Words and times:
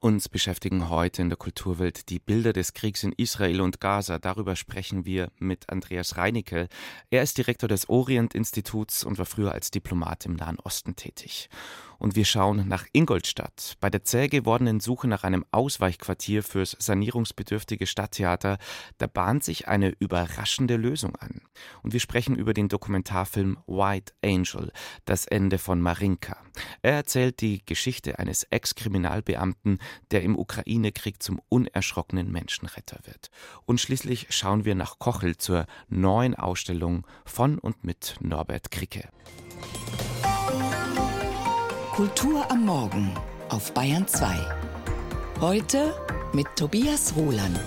Uns 0.00 0.28
beschäftigen 0.28 0.90
heute 0.90 1.22
in 1.22 1.28
der 1.28 1.36
Kulturwelt 1.36 2.08
die 2.08 2.20
Bilder 2.20 2.52
des 2.52 2.72
Kriegs 2.72 3.02
in 3.02 3.10
Israel 3.10 3.60
und 3.60 3.80
Gaza. 3.80 4.20
Darüber 4.20 4.54
sprechen 4.54 5.04
wir 5.04 5.32
mit 5.40 5.68
Andreas 5.70 6.16
Reinicke. 6.16 6.68
Er 7.10 7.24
ist 7.24 7.36
Direktor 7.36 7.68
des 7.68 7.88
Orient-Instituts 7.88 9.02
und 9.02 9.18
war 9.18 9.26
früher 9.26 9.50
als 9.50 9.72
Diplomat 9.72 10.24
im 10.24 10.34
Nahen 10.34 10.60
Osten 10.60 10.94
tätig 10.94 11.48
und 11.98 12.16
wir 12.16 12.24
schauen 12.24 12.68
nach 12.68 12.86
Ingolstadt. 12.92 13.76
Bei 13.80 13.90
der 13.90 14.04
zäh 14.04 14.28
gewordenen 14.28 14.80
Suche 14.80 15.08
nach 15.08 15.24
einem 15.24 15.44
Ausweichquartier 15.50 16.42
fürs 16.42 16.76
sanierungsbedürftige 16.78 17.86
Stadttheater, 17.86 18.58
da 18.98 19.06
bahnt 19.06 19.44
sich 19.44 19.68
eine 19.68 19.94
überraschende 19.98 20.76
Lösung 20.76 21.16
an. 21.16 21.42
Und 21.82 21.92
wir 21.92 22.00
sprechen 22.00 22.36
über 22.36 22.54
den 22.54 22.68
Dokumentarfilm 22.68 23.58
White 23.66 24.12
Angel, 24.24 24.72
das 25.04 25.26
Ende 25.26 25.58
von 25.58 25.80
Marinka. 25.80 26.36
Er 26.82 26.92
erzählt 26.92 27.40
die 27.40 27.64
Geschichte 27.64 28.18
eines 28.18 28.44
Ex-Kriminalbeamten, 28.44 29.78
der 30.10 30.22
im 30.22 30.38
Ukraine-Krieg 30.38 31.22
zum 31.22 31.40
unerschrockenen 31.48 32.30
Menschenretter 32.30 33.00
wird. 33.04 33.30
Und 33.66 33.80
schließlich 33.80 34.28
schauen 34.30 34.64
wir 34.64 34.74
nach 34.74 34.98
Kochel 34.98 35.36
zur 35.36 35.66
neuen 35.88 36.34
Ausstellung 36.34 37.06
von 37.24 37.58
und 37.58 37.84
mit 37.84 38.16
Norbert 38.20 38.70
Kricke. 38.70 39.08
Kultur 41.98 42.48
am 42.48 42.64
Morgen 42.64 43.12
auf 43.48 43.72
Bayern 43.72 44.06
2. 44.06 44.28
Heute 45.40 45.92
mit 46.32 46.46
Tobias 46.54 47.12
Roland. 47.16 47.58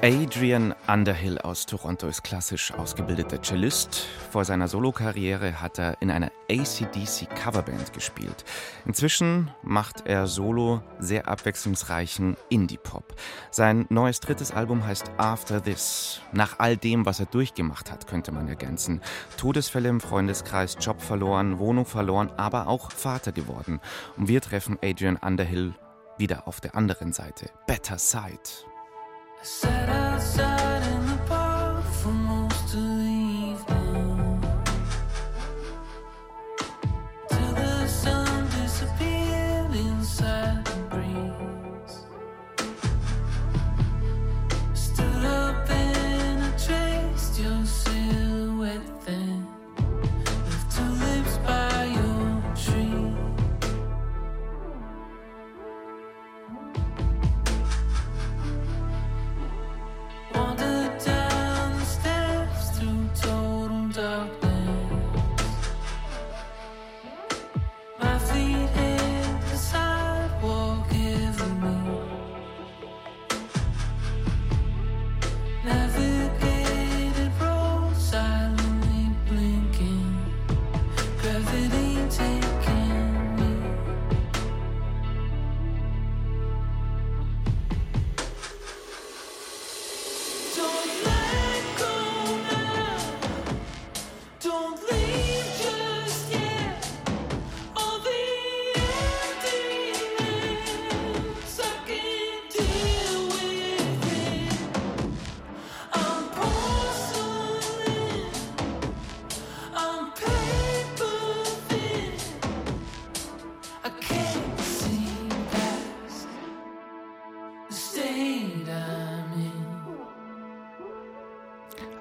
Adrian 0.00 0.76
Underhill 0.86 1.38
aus 1.38 1.66
Toronto 1.66 2.06
ist 2.06 2.22
klassisch 2.22 2.72
ausgebildeter 2.72 3.42
Cellist. 3.42 4.06
Vor 4.30 4.44
seiner 4.44 4.68
Solokarriere 4.68 5.60
hat 5.60 5.80
er 5.80 6.00
in 6.00 6.12
einer 6.12 6.30
ACDC 6.48 7.28
Coverband 7.34 7.92
gespielt. 7.92 8.44
Inzwischen 8.86 9.50
macht 9.64 10.06
er 10.06 10.28
solo 10.28 10.82
sehr 11.00 11.26
abwechslungsreichen 11.26 12.36
Indie-Pop. 12.48 13.16
Sein 13.50 13.86
neues 13.88 14.20
drittes 14.20 14.52
Album 14.52 14.86
heißt 14.86 15.10
After 15.16 15.60
This. 15.60 16.20
Nach 16.32 16.60
all 16.60 16.76
dem, 16.76 17.04
was 17.04 17.18
er 17.18 17.26
durchgemacht 17.26 17.90
hat, 17.90 18.06
könnte 18.06 18.30
man 18.30 18.46
ergänzen. 18.46 19.00
Todesfälle 19.36 19.88
im 19.88 20.00
Freundeskreis, 20.00 20.76
Job 20.80 21.02
verloren, 21.02 21.58
Wohnung 21.58 21.86
verloren, 21.86 22.30
aber 22.36 22.68
auch 22.68 22.92
Vater 22.92 23.32
geworden. 23.32 23.80
Und 24.16 24.28
wir 24.28 24.40
treffen 24.42 24.78
Adrian 24.80 25.16
Underhill 25.16 25.74
wieder 26.18 26.46
auf 26.46 26.60
der 26.60 26.76
anderen 26.76 27.12
Seite. 27.12 27.50
Better 27.66 27.98
Side. 27.98 28.67
Sat 29.42 29.88
outside 29.88 30.57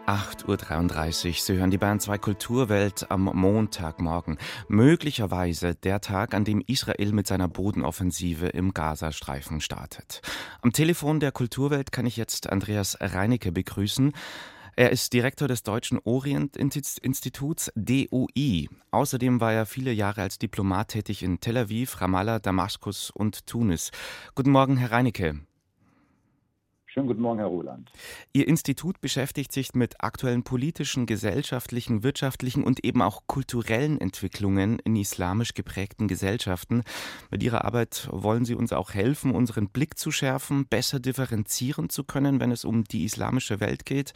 8.33 0.07 1.27
Uhr. 1.27 1.33
Sie 1.33 1.57
hören 1.57 1.69
die 1.69 1.77
Bayern 1.77 1.99
2 1.99 2.17
Kulturwelt 2.17 3.11
am 3.11 3.25
Montagmorgen. 3.25 4.37
Möglicherweise 4.69 5.75
der 5.75 5.99
Tag, 5.99 6.33
an 6.33 6.45
dem 6.45 6.61
Israel 6.65 7.11
mit 7.11 7.27
seiner 7.27 7.49
Bodenoffensive 7.49 8.47
im 8.47 8.73
Gazastreifen 8.73 9.59
startet. 9.59 10.21
Am 10.61 10.71
Telefon 10.71 11.19
der 11.19 11.33
Kulturwelt 11.33 11.91
kann 11.91 12.05
ich 12.05 12.15
jetzt 12.15 12.49
Andreas 12.49 12.97
Reinicke 13.01 13.51
begrüßen. 13.51 14.13
Er 14.77 14.91
ist 14.91 15.11
Direktor 15.11 15.49
des 15.49 15.63
Deutschen 15.63 15.99
Orient-Instituts 16.01 17.71
DOI. 17.75 18.69
Außerdem 18.91 19.41
war 19.41 19.51
er 19.51 19.65
viele 19.65 19.91
Jahre 19.91 20.21
als 20.21 20.39
Diplomat 20.39 20.89
tätig 20.89 21.21
in 21.21 21.41
Tel 21.41 21.57
Aviv, 21.57 21.99
Ramallah, 21.99 22.39
Damaskus 22.39 23.09
und 23.09 23.45
Tunis. 23.45 23.91
Guten 24.35 24.51
Morgen, 24.51 24.77
Herr 24.77 24.91
Reinicke. 24.91 25.41
Schönen 26.97 27.09
guten 27.09 27.21
Morgen, 27.21 27.37
Herr 27.37 27.49
Roland. 27.49 27.91
Ihr 28.33 28.47
Institut 28.47 28.99
beschäftigt 29.01 29.51
sich 29.51 29.75
mit 29.75 30.03
aktuellen 30.03 30.41
politischen, 30.41 31.05
gesellschaftlichen, 31.05 32.01
wirtschaftlichen 32.01 32.63
und 32.63 32.83
eben 32.83 33.03
auch 33.03 33.27
kulturellen 33.27 34.01
Entwicklungen 34.01 34.79
in 34.83 34.95
islamisch 34.95 35.53
geprägten 35.53 36.07
Gesellschaften. 36.07 36.81
Mit 37.29 37.43
Ihrer 37.43 37.65
Arbeit 37.65 38.09
wollen 38.11 38.45
Sie 38.45 38.55
uns 38.55 38.73
auch 38.73 38.95
helfen, 38.95 39.29
unseren 39.35 39.69
Blick 39.69 39.99
zu 39.99 40.09
schärfen, 40.09 40.65
besser 40.67 40.99
differenzieren 40.99 41.89
zu 41.89 42.03
können, 42.03 42.39
wenn 42.39 42.49
es 42.49 42.65
um 42.65 42.83
die 42.83 43.03
islamische 43.03 43.59
Welt 43.59 43.85
geht. 43.85 44.13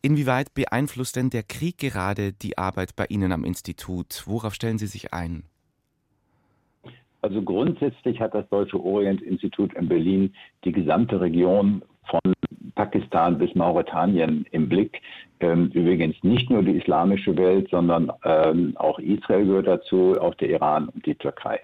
Inwieweit 0.00 0.54
beeinflusst 0.54 1.16
denn 1.16 1.28
der 1.28 1.42
Krieg 1.42 1.78
gerade 1.78 2.32
die 2.32 2.56
Arbeit 2.56 2.94
bei 2.94 3.06
Ihnen 3.06 3.32
am 3.32 3.42
Institut? 3.42 4.22
Worauf 4.26 4.54
stellen 4.54 4.78
Sie 4.78 4.86
sich 4.86 5.12
ein? 5.12 5.42
Also 7.20 7.42
grundsätzlich 7.42 8.20
hat 8.20 8.32
das 8.34 8.48
Deutsche 8.48 8.80
Orient-Institut 8.80 9.74
in 9.74 9.88
Berlin 9.88 10.34
die 10.64 10.72
gesamte 10.72 11.20
Region 11.20 11.82
von 12.06 12.20
Pakistan 12.74 13.38
bis 13.38 13.54
Mauretanien 13.54 14.46
im 14.50 14.68
Blick. 14.68 15.00
Ähm, 15.40 15.70
übrigens 15.72 16.16
nicht 16.22 16.50
nur 16.50 16.62
die 16.62 16.78
islamische 16.78 17.36
Welt, 17.36 17.68
sondern 17.70 18.12
ähm, 18.24 18.74
auch 18.76 18.98
Israel 18.98 19.46
gehört 19.46 19.66
dazu, 19.66 20.16
auch 20.20 20.34
der 20.36 20.50
Iran 20.50 20.88
und 20.88 21.04
die 21.04 21.14
Türkei. 21.14 21.60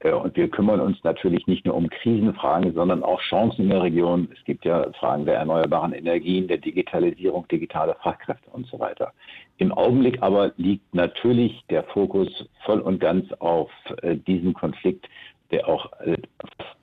Äh, 0.00 0.12
und 0.12 0.36
wir 0.36 0.48
kümmern 0.48 0.80
uns 0.80 1.02
natürlich 1.04 1.46
nicht 1.46 1.64
nur 1.66 1.74
um 1.74 1.88
Krisenfragen, 1.88 2.72
sondern 2.74 3.02
auch 3.02 3.20
Chancen 3.20 3.62
in 3.62 3.70
der 3.70 3.82
Region. 3.82 4.28
Es 4.36 4.42
gibt 4.44 4.64
ja 4.64 4.90
Fragen 4.98 5.26
der 5.26 5.36
erneuerbaren 5.36 5.92
Energien, 5.92 6.48
der 6.48 6.58
Digitalisierung, 6.58 7.46
digitale 7.48 7.96
Fachkräfte 8.02 8.50
und 8.50 8.66
so 8.66 8.78
weiter. 8.78 9.12
Im 9.58 9.72
Augenblick 9.72 10.22
aber 10.22 10.52
liegt 10.56 10.94
natürlich 10.94 11.62
der 11.68 11.84
Fokus 11.84 12.48
voll 12.64 12.80
und 12.80 12.98
ganz 12.98 13.30
auf 13.40 13.70
äh, 14.02 14.16
diesen 14.16 14.54
Konflikt, 14.54 15.06
der 15.50 15.68
auch 15.68 15.90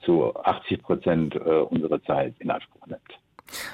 zu 0.02 0.36
80 0.36 0.82
Prozent 0.82 1.36
äh, 1.36 1.40
unserer 1.40 2.02
Zeit 2.04 2.36
in 2.40 2.50
Anspruch 2.50 2.86
nimmt. 2.88 3.02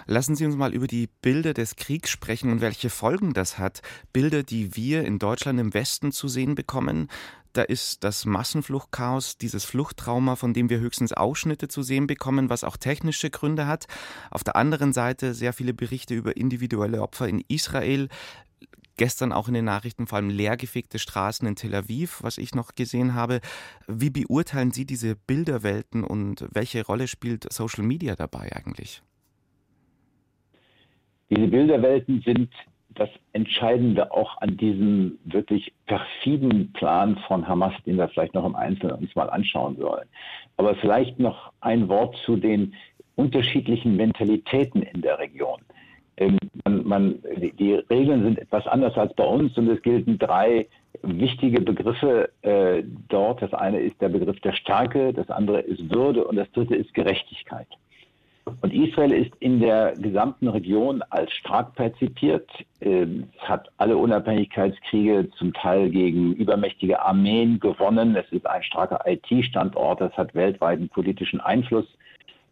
Lassen 0.06 0.36
Sie 0.36 0.46
uns 0.46 0.56
mal 0.56 0.74
über 0.74 0.88
die 0.88 1.10
Bilder 1.22 1.54
des 1.54 1.76
Kriegs 1.76 2.10
sprechen 2.10 2.52
und 2.52 2.62
welche 2.62 2.90
Folgen 2.90 3.34
das 3.34 3.58
hat. 3.58 3.82
Bilder, 4.12 4.44
die 4.44 4.76
wir 4.76 5.04
in 5.04 5.20
Deutschland 5.20 5.60
im 5.60 5.74
Westen 5.74 6.12
zu 6.12 6.28
sehen 6.28 6.56
bekommen. 6.56 7.08
Da 7.54 7.62
ist 7.62 8.04
das 8.04 8.26
Massenfluchtchaos, 8.26 9.38
dieses 9.38 9.64
Fluchttrauma, 9.64 10.36
von 10.36 10.54
dem 10.54 10.70
wir 10.70 10.80
höchstens 10.80 11.14
Ausschnitte 11.14 11.68
zu 11.68 11.84
sehen 11.84 12.08
bekommen, 12.08 12.50
was 12.50 12.64
auch 12.64 12.78
technische 12.78 13.30
Gründe 13.30 13.68
hat. 13.68 13.86
Auf 14.32 14.44
der 14.44 14.56
anderen 14.56 14.92
Seite 14.92 15.36
sehr 15.36 15.54
viele 15.54 15.74
Berichte 15.74 16.16
über 16.16 16.36
individuelle 16.36 17.02
Opfer 17.02 17.28
in 17.28 17.44
Israel. 17.48 18.10
Gestern 18.98 19.32
auch 19.32 19.48
in 19.48 19.56
den 19.56 19.66
Nachrichten 19.66 20.06
vor 20.06 20.18
allem 20.18 20.30
leergefegte 20.30 21.00
Straßen 21.00 21.48
in 21.48 21.56
Tel 21.56 21.74
Aviv, 21.74 22.20
was 22.22 22.38
ich 22.38 22.54
noch 22.54 22.76
gesehen 22.76 23.16
habe. 23.16 23.42
Wie 23.88 24.12
beurteilen 24.12 24.72
Sie 24.72 24.86
diese 24.86 25.16
Bilderwelten 25.16 26.04
und 26.04 26.48
welche 26.52 26.86
Rolle 26.86 27.08
spielt 27.08 27.52
Social 27.52 27.84
Media 27.84 28.16
dabei 28.16 28.52
eigentlich? 28.56 29.02
Diese 31.30 31.48
Bilderwelten 31.48 32.22
sind 32.22 32.50
das 32.96 33.10
Entscheidende 33.32 34.12
auch 34.12 34.40
an 34.42 34.58
diesem 34.58 35.18
wirklich 35.26 35.74
perfiden 35.88 36.72
Plan 36.74 37.18
von 37.28 37.48
Hamas, 37.48 37.74
den 37.86 37.98
wir 37.98 38.08
vielleicht 38.10 38.36
noch 38.36 38.46
im 38.46 38.56
Einzelnen 38.56 38.98
uns 38.98 39.16
mal 39.16 39.30
anschauen 39.30 39.78
sollen. 39.78 40.08
Aber 40.58 40.76
vielleicht 40.76 41.20
noch 41.20 41.52
ein 41.62 41.88
Wort 41.90 42.16
zu 42.26 42.36
den 42.36 42.76
unterschiedlichen 43.16 43.96
Mentalitäten 43.96 44.84
in 44.84 45.02
der 45.02 45.20
Region. 45.20 45.62
Ähm, 46.18 46.38
man, 46.64 46.88
man, 46.88 47.24
die 47.60 47.74
Regeln 47.90 48.24
sind 48.24 48.40
etwas 48.40 48.68
anders 48.68 48.98
als 48.98 49.14
bei 49.16 49.26
uns 49.26 49.58
und 49.58 49.68
es 49.70 49.82
gelten 49.82 50.20
drei 50.20 50.68
wichtige 51.02 51.62
Begriffe 51.62 52.30
äh, 52.44 52.84
dort. 53.10 53.42
Das 53.42 53.54
eine 53.54 53.80
ist 53.80 54.00
der 54.02 54.10
Begriff 54.10 54.40
der 54.42 54.54
Stärke, 54.54 55.14
das 55.14 55.30
andere 55.30 55.62
ist 55.62 55.90
Würde 55.90 56.26
und 56.26 56.36
das 56.36 56.52
dritte 56.52 56.76
ist 56.76 56.94
Gerechtigkeit. 56.94 57.68
Und 58.62 58.74
Israel 58.74 59.14
ist 59.14 59.32
in 59.40 59.62
der 59.62 59.94
gesamten 59.94 60.50
Region 60.50 61.02
als 61.10 61.32
stark 61.32 61.76
perzipiert. 61.76 62.50
Ähm, 62.82 63.30
es 63.38 63.48
hat 63.48 63.70
alle 63.78 63.96
Unabhängigkeitskriege 63.96 65.30
zum 65.38 65.54
Teil 65.54 65.90
gegen 65.90 66.34
übermächtige 66.34 67.02
Armeen 67.02 67.60
gewonnen. 67.60 68.16
Es 68.16 68.30
ist 68.32 68.46
ein 68.46 68.64
starker 68.64 69.00
IT-Standort. 69.06 70.02
Es 70.02 70.14
hat 70.18 70.36
weltweiten 70.36 70.90
politischen 70.90 71.40
Einfluss. 71.40 71.86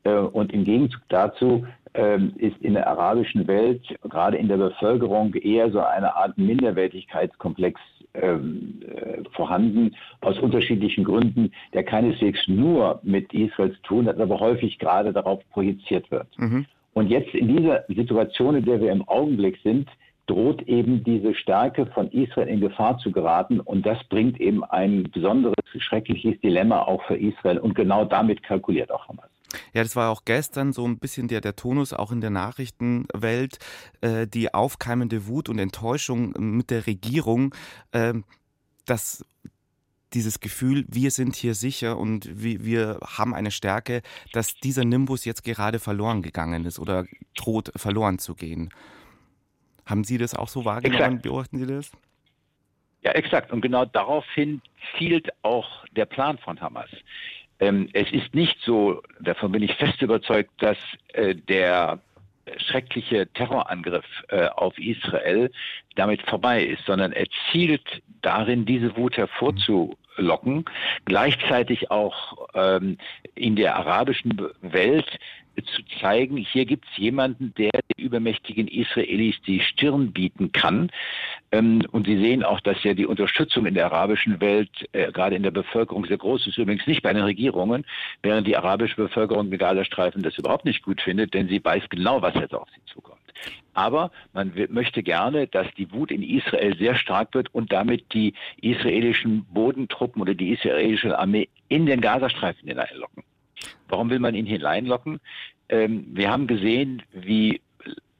Äh, 0.03 0.13
und 0.13 0.53
im 0.53 0.63
Gegenzug 0.63 1.01
dazu 1.09 1.65
ist 1.93 2.57
in 2.61 2.73
der 2.73 2.87
arabischen 2.87 3.47
Welt, 3.47 3.81
gerade 4.09 4.37
in 4.37 4.47
der 4.47 4.57
Bevölkerung, 4.57 5.33
eher 5.33 5.71
so 5.71 5.79
eine 5.79 6.15
Art 6.15 6.37
Minderwertigkeitskomplex 6.37 7.79
ähm, 8.13 8.81
äh, 8.85 9.23
vorhanden, 9.31 9.95
aus 10.21 10.37
unterschiedlichen 10.39 11.03
Gründen, 11.03 11.51
der 11.73 11.83
keineswegs 11.83 12.47
nur 12.47 12.99
mit 13.03 13.33
Israel 13.33 13.71
zu 13.73 13.81
tun 13.83 14.07
hat, 14.07 14.19
aber 14.19 14.39
häufig 14.39 14.79
gerade 14.79 15.13
darauf 15.13 15.41
projiziert 15.51 16.09
wird. 16.11 16.27
Mhm. 16.37 16.65
Und 16.93 17.07
jetzt 17.07 17.33
in 17.33 17.55
dieser 17.55 17.85
Situation, 17.87 18.55
in 18.55 18.65
der 18.65 18.81
wir 18.81 18.91
im 18.91 19.07
Augenblick 19.07 19.57
sind, 19.63 19.89
droht 20.27 20.61
eben 20.63 21.03
diese 21.03 21.33
Stärke 21.33 21.85
von 21.87 22.09
Israel 22.11 22.47
in 22.47 22.59
Gefahr 22.59 22.97
zu 22.97 23.11
geraten. 23.11 23.59
Und 23.59 23.85
das 23.85 24.01
bringt 24.05 24.39
eben 24.39 24.63
ein 24.63 25.03
besonderes, 25.11 25.55
schreckliches 25.77 26.39
Dilemma 26.41 26.81
auch 26.83 27.03
für 27.03 27.15
Israel. 27.15 27.59
Und 27.59 27.75
genau 27.75 28.05
damit 28.05 28.43
kalkuliert 28.43 28.91
auch 28.91 29.07
Hamas. 29.07 29.30
Ja, 29.73 29.83
das 29.83 29.95
war 29.95 30.09
auch 30.09 30.25
gestern 30.25 30.73
so 30.73 30.85
ein 30.85 30.99
bisschen 30.99 31.27
der, 31.27 31.41
der 31.41 31.55
Tonus 31.55 31.93
auch 31.93 32.11
in 32.11 32.21
der 32.21 32.29
Nachrichtenwelt, 32.29 33.57
äh, 34.01 34.27
die 34.27 34.53
aufkeimende 34.53 35.27
Wut 35.27 35.49
und 35.49 35.59
Enttäuschung 35.59 36.33
mit 36.37 36.69
der 36.69 36.87
Regierung, 36.87 37.53
äh, 37.91 38.13
dass 38.85 39.25
dieses 40.13 40.39
Gefühl, 40.39 40.85
wir 40.89 41.11
sind 41.11 41.35
hier 41.35 41.55
sicher 41.55 41.97
und 41.97 42.43
wir, 42.43 42.65
wir 42.65 42.99
haben 43.05 43.33
eine 43.33 43.51
Stärke, 43.51 44.01
dass 44.33 44.55
dieser 44.55 44.83
Nimbus 44.83 45.25
jetzt 45.25 45.43
gerade 45.43 45.79
verloren 45.79 46.21
gegangen 46.21 46.65
ist 46.65 46.79
oder 46.79 47.05
droht 47.35 47.71
verloren 47.75 48.19
zu 48.19 48.35
gehen. 48.35 48.69
Haben 49.85 50.03
Sie 50.03 50.17
das 50.17 50.35
auch 50.35 50.49
so 50.49 50.65
wahrgenommen? 50.65 51.01
Exakt. 51.01 51.21
Beobachten 51.23 51.57
Sie 51.57 51.65
das? 51.65 51.91
Ja, 53.01 53.11
exakt. 53.11 53.51
Und 53.51 53.61
genau 53.61 53.85
daraufhin 53.85 54.61
zielt 54.97 55.29
auch 55.43 55.85
der 55.95 56.05
Plan 56.05 56.37
von 56.37 56.59
Hamas. 56.59 56.89
Ähm, 57.61 57.87
es 57.93 58.11
ist 58.11 58.33
nicht 58.33 58.57
so, 58.65 59.01
davon 59.21 59.51
bin 59.51 59.61
ich 59.63 59.73
fest 59.75 60.01
überzeugt, 60.01 60.49
dass 60.57 60.77
äh, 61.13 61.35
der 61.35 61.99
schreckliche 62.57 63.27
Terrorangriff 63.33 64.05
äh, 64.29 64.47
auf 64.47 64.77
Israel 64.79 65.51
damit 65.95 66.23
vorbei 66.23 66.63
ist, 66.63 66.83
sondern 66.85 67.13
er 67.13 67.27
zielt 67.51 68.01
darin, 68.23 68.65
diese 68.65 68.97
Wut 68.97 69.15
hervorzulocken, 69.15 70.65
gleichzeitig 71.05 71.91
auch 71.91 72.47
ähm, 72.55 72.97
in 73.35 73.55
der 73.55 73.75
arabischen 73.75 74.49
Welt 74.61 75.19
zu 75.55 75.81
zeigen, 75.99 76.37
hier 76.37 76.65
gibt 76.65 76.85
es 76.91 76.97
jemanden, 76.97 77.53
der 77.57 77.71
den 77.71 78.05
übermächtigen 78.05 78.67
Israelis 78.67 79.35
die 79.45 79.59
Stirn 79.59 80.11
bieten 80.11 80.51
kann. 80.51 80.91
Ähm, 81.51 81.83
und 81.91 82.07
Sie 82.07 82.17
sehen 82.17 82.43
auch, 82.43 82.59
dass 82.61 82.83
ja 82.83 82.93
die 82.93 83.05
Unterstützung 83.05 83.65
in 83.65 83.73
der 83.73 83.85
arabischen 83.85 84.39
Welt, 84.39 84.69
äh, 84.93 85.11
gerade 85.11 85.35
in 85.35 85.43
der 85.43 85.51
Bevölkerung, 85.51 86.05
sehr 86.05 86.17
groß 86.17 86.47
ist. 86.47 86.57
Übrigens 86.57 86.87
nicht 86.87 87.01
bei 87.01 87.13
den 87.13 87.23
Regierungen, 87.23 87.85
während 88.23 88.47
die 88.47 88.55
arabische 88.55 88.95
Bevölkerung 88.95 89.51
im 89.51 89.57
Gazastreifen 89.57 90.21
das 90.21 90.37
überhaupt 90.37 90.65
nicht 90.65 90.83
gut 90.83 91.01
findet, 91.01 91.33
denn 91.33 91.47
sie 91.47 91.63
weiß 91.63 91.83
genau, 91.89 92.21
was 92.21 92.33
jetzt 92.35 92.53
auf 92.53 92.69
sie 92.75 92.85
zukommt. 92.85 93.19
Aber 93.73 94.11
man 94.33 94.53
möchte 94.69 95.01
gerne, 95.03 95.47
dass 95.47 95.67
die 95.77 95.91
Wut 95.91 96.11
in 96.11 96.23
Israel 96.23 96.77
sehr 96.77 96.95
stark 96.95 97.33
wird 97.33 97.53
und 97.53 97.71
damit 97.71 98.13
die 98.13 98.33
israelischen 98.61 99.45
Bodentruppen 99.45 100.21
oder 100.21 100.33
die 100.33 100.51
israelische 100.51 101.17
Armee 101.17 101.49
in 101.69 101.85
den 101.85 102.01
Gazastreifen 102.01 102.67
hineinlocken. 102.67 103.23
Warum 103.87 104.09
will 104.09 104.19
man 104.19 104.35
ihn 104.35 104.45
hineinlocken? 104.45 105.19
Ähm, 105.69 106.05
wir 106.11 106.31
haben 106.31 106.47
gesehen, 106.47 107.03
wie, 107.11 107.61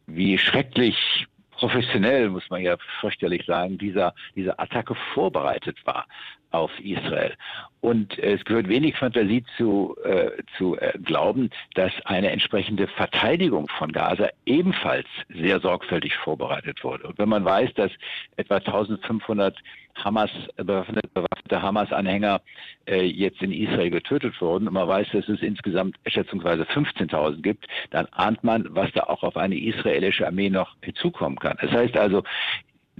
wie 0.08 0.38
schrecklich 0.38 1.28
professionell, 1.52 2.30
muss 2.30 2.50
man 2.50 2.62
ja 2.62 2.76
fürchterlich 3.00 3.46
sagen, 3.46 3.78
dieser, 3.78 4.16
diese 4.36 4.58
Attacke 4.58 4.96
vorbereitet 5.14 5.78
war 5.86 6.08
auf 6.50 6.72
Israel. 6.80 7.34
Und 7.82 8.18
es 8.20 8.44
gehört 8.46 8.68
wenig 8.68 8.98
Fantasie 8.98 9.44
zu, 9.58 9.96
äh, 10.04 10.32
zu 10.58 10.78
äh, 10.78 10.98
glauben, 11.04 11.50
dass 11.76 11.94
eine 12.06 12.32
entsprechende 12.32 12.88
Verteidigung 12.88 13.68
von 13.78 13.92
Gaza 13.92 14.30
ebenfalls 14.46 15.08
sehr 15.30 15.60
sorgfältig 15.60 16.16
vorbereitet 16.18 16.84
wurde. 16.84 17.08
Und 17.08 17.20
wenn 17.20 17.30
man 17.30 17.46
weiß, 17.46 17.74
dass 17.76 17.92
etwa 18.38 18.56
1500 18.58 19.58
Hamas, 19.96 20.32
bewaffnete 20.56 21.62
Hamas-Anhänger 21.62 22.42
äh, 22.88 23.04
jetzt 23.04 23.42
in 23.42 23.52
Israel 23.52 23.90
getötet 23.90 24.40
wurden 24.42 24.68
und 24.68 24.74
man 24.74 24.88
weiß, 24.88 25.08
dass 25.14 25.28
es 25.28 25.42
insgesamt 25.42 25.96
schätzungsweise 26.06 26.64
15.000 26.64 27.42
gibt, 27.42 27.68
dann 27.92 28.08
ahnt 28.12 28.44
man, 28.44 28.66
was 28.70 28.92
da 28.94 29.04
auch 29.04 29.24
auf 29.24 29.38
eine 29.38 29.58
israelische 29.58 30.26
Armee 30.26 30.50
noch 30.50 30.76
hinzukommen 30.82 31.38
kann. 31.40 31.58
Das 31.62 31.72
heißt 31.72 31.98
also, 31.98 32.24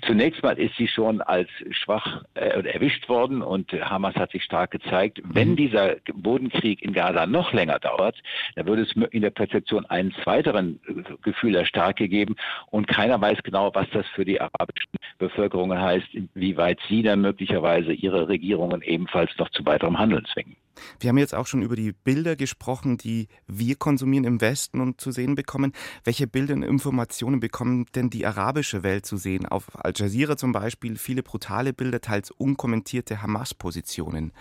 Zunächst 0.06 0.42
mal 0.42 0.58
ist 0.58 0.76
sie 0.78 0.88
schon 0.88 1.22
als 1.22 1.50
schwach 1.72 2.24
äh, 2.34 2.68
erwischt 2.68 3.08
worden 3.10 3.42
und 3.42 3.72
Hamas 3.74 4.16
hat 4.16 4.32
sich 4.32 4.44
stark 4.44 4.72
gezeigt. 4.72 5.22
Wenn 5.24 5.52
mhm. 5.52 5.56
dieser 5.58 5.96
Bodenkrieg 6.14 6.82
in 6.82 6.94
Gaza 6.94 7.26
noch 7.26 7.54
länger 7.54 7.78
dauert, 7.80 8.16
dann 8.56 8.66
würde 8.66 8.84
es 8.84 8.92
in 9.12 9.22
der 9.22 9.30
Perzeption 9.30 9.86
einen 9.86 10.14
zweiteren 10.24 10.80
äh, 10.88 11.04
Gefühl 11.22 11.54
der 11.54 11.66
Stärke 11.66 12.08
geben 12.08 12.36
und 12.68 12.88
keiner 12.88 13.20
weiß 13.22 13.44
genau, 13.44 13.72
was 13.76 13.88
das 13.92 14.08
für 14.16 14.26
die 14.26 14.40
arabischen 14.40 14.92
Bevölkerungen 15.20 15.80
heißt, 15.80 16.14
inwieweit 16.14 16.80
sie 16.88 17.04
dann 17.04 17.22
möglicherweise 17.22 17.94
ihre 17.94 18.28
Regierungen 18.28 18.82
ebenfalls 18.82 19.32
noch 19.38 19.50
zu 19.50 19.66
weiterem 19.66 20.00
Handeln 20.00 20.26
zwingen. 20.34 20.56
Wir 21.00 21.10
haben 21.10 21.18
jetzt 21.18 21.36
auch 21.36 21.48
schon 21.48 21.62
über 21.62 21.76
die 21.76 21.92
Bilder 21.92 22.36
gesprochen, 22.36 22.98
die 22.98 23.28
wir 23.48 23.76
konsumieren 23.76 24.26
im 24.26 24.42
Westen 24.42 24.82
und 24.82 25.02
zu 25.02 25.12
sehen 25.12 25.36
bekommen. 25.36 25.74
Welche 26.04 26.28
Bilder 26.28 26.54
und 26.54 26.64
Informationen 26.64 27.40
bekommt 27.40 27.96
denn 27.96 28.10
die 28.10 28.26
arabische 28.26 28.84
Welt 28.84 29.06
zu 29.06 29.18
sehen? 29.18 29.46
Auf 29.46 29.70
Al 29.76 29.94
Jazeera 29.96 30.38
zum 30.38 30.52
Beispiel 30.52 30.98
viele 30.98 31.24
brutale 31.24 31.74
Bilder, 31.74 32.02
teils 32.02 32.32
unkommentierte 32.32 33.22
Hamas-Positionen. 33.22 34.32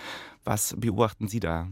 Was 0.45 0.75
beobachten 0.79 1.29
Sie 1.29 1.41
da? 1.41 1.69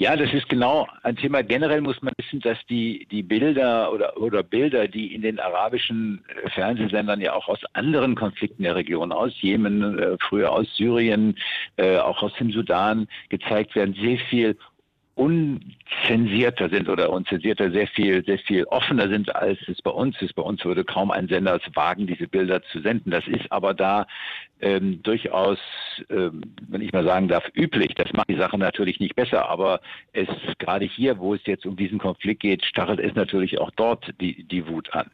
Ja, 0.00 0.16
das 0.16 0.32
ist 0.32 0.48
genau 0.48 0.88
ein 1.02 1.14
Thema. 1.14 1.42
Generell 1.42 1.82
muss 1.82 2.00
man 2.00 2.14
wissen, 2.16 2.40
dass 2.40 2.56
die, 2.70 3.06
die 3.10 3.22
Bilder 3.22 3.92
oder, 3.92 4.16
oder 4.16 4.42
Bilder, 4.42 4.88
die 4.88 5.14
in 5.14 5.20
den 5.20 5.38
arabischen 5.38 6.24
äh, 6.42 6.48
Fernsehsendern 6.48 7.20
ja 7.20 7.34
auch 7.34 7.48
aus 7.48 7.60
anderen 7.74 8.14
Konflikten 8.14 8.62
der 8.62 8.76
Region, 8.76 9.12
aus 9.12 9.34
Jemen, 9.42 9.98
äh, 9.98 10.16
früher 10.18 10.52
aus 10.52 10.74
Syrien, 10.74 11.36
äh, 11.76 11.98
auch 11.98 12.22
aus 12.22 12.32
dem 12.40 12.50
Sudan 12.50 13.08
gezeigt 13.28 13.74
werden, 13.74 13.92
sehr 13.92 14.16
viel 14.30 14.56
unzensierter 15.20 16.70
sind 16.70 16.88
oder 16.88 17.10
unzensierter 17.10 17.70
sehr 17.70 17.86
viel, 17.88 18.24
sehr 18.24 18.38
viel 18.38 18.64
offener 18.64 19.06
sind, 19.10 19.36
als 19.36 19.58
es 19.68 19.82
bei 19.82 19.90
uns 19.90 20.16
ist. 20.22 20.34
Bei 20.34 20.40
uns 20.40 20.64
würde 20.64 20.82
kaum 20.82 21.10
ein 21.10 21.28
Sender 21.28 21.56
es 21.56 21.76
wagen, 21.76 22.06
diese 22.06 22.26
Bilder 22.26 22.62
zu 22.62 22.80
senden. 22.80 23.10
Das 23.10 23.26
ist 23.26 23.52
aber 23.52 23.74
da 23.74 24.06
ähm, 24.60 25.02
durchaus, 25.02 25.58
ähm, 26.10 26.42
wenn 26.68 26.80
ich 26.80 26.92
mal 26.92 27.04
sagen 27.04 27.28
darf, 27.28 27.44
üblich. 27.54 27.94
Das 27.94 28.12
macht 28.12 28.28
die 28.28 28.36
Sache 28.36 28.58
natürlich 28.58 29.00
nicht 29.00 29.16
besser, 29.16 29.48
aber 29.48 29.80
es 30.12 30.28
gerade 30.58 30.84
hier, 30.84 31.18
wo 31.18 31.34
es 31.34 31.44
jetzt 31.46 31.66
um 31.66 31.76
diesen 31.76 31.98
Konflikt 31.98 32.40
geht, 32.40 32.64
stachelt 32.64 33.00
es 33.00 33.14
natürlich 33.14 33.58
auch 33.58 33.70
dort 33.72 34.12
die, 34.20 34.44
die 34.44 34.66
Wut 34.66 34.92
an. 34.92 35.10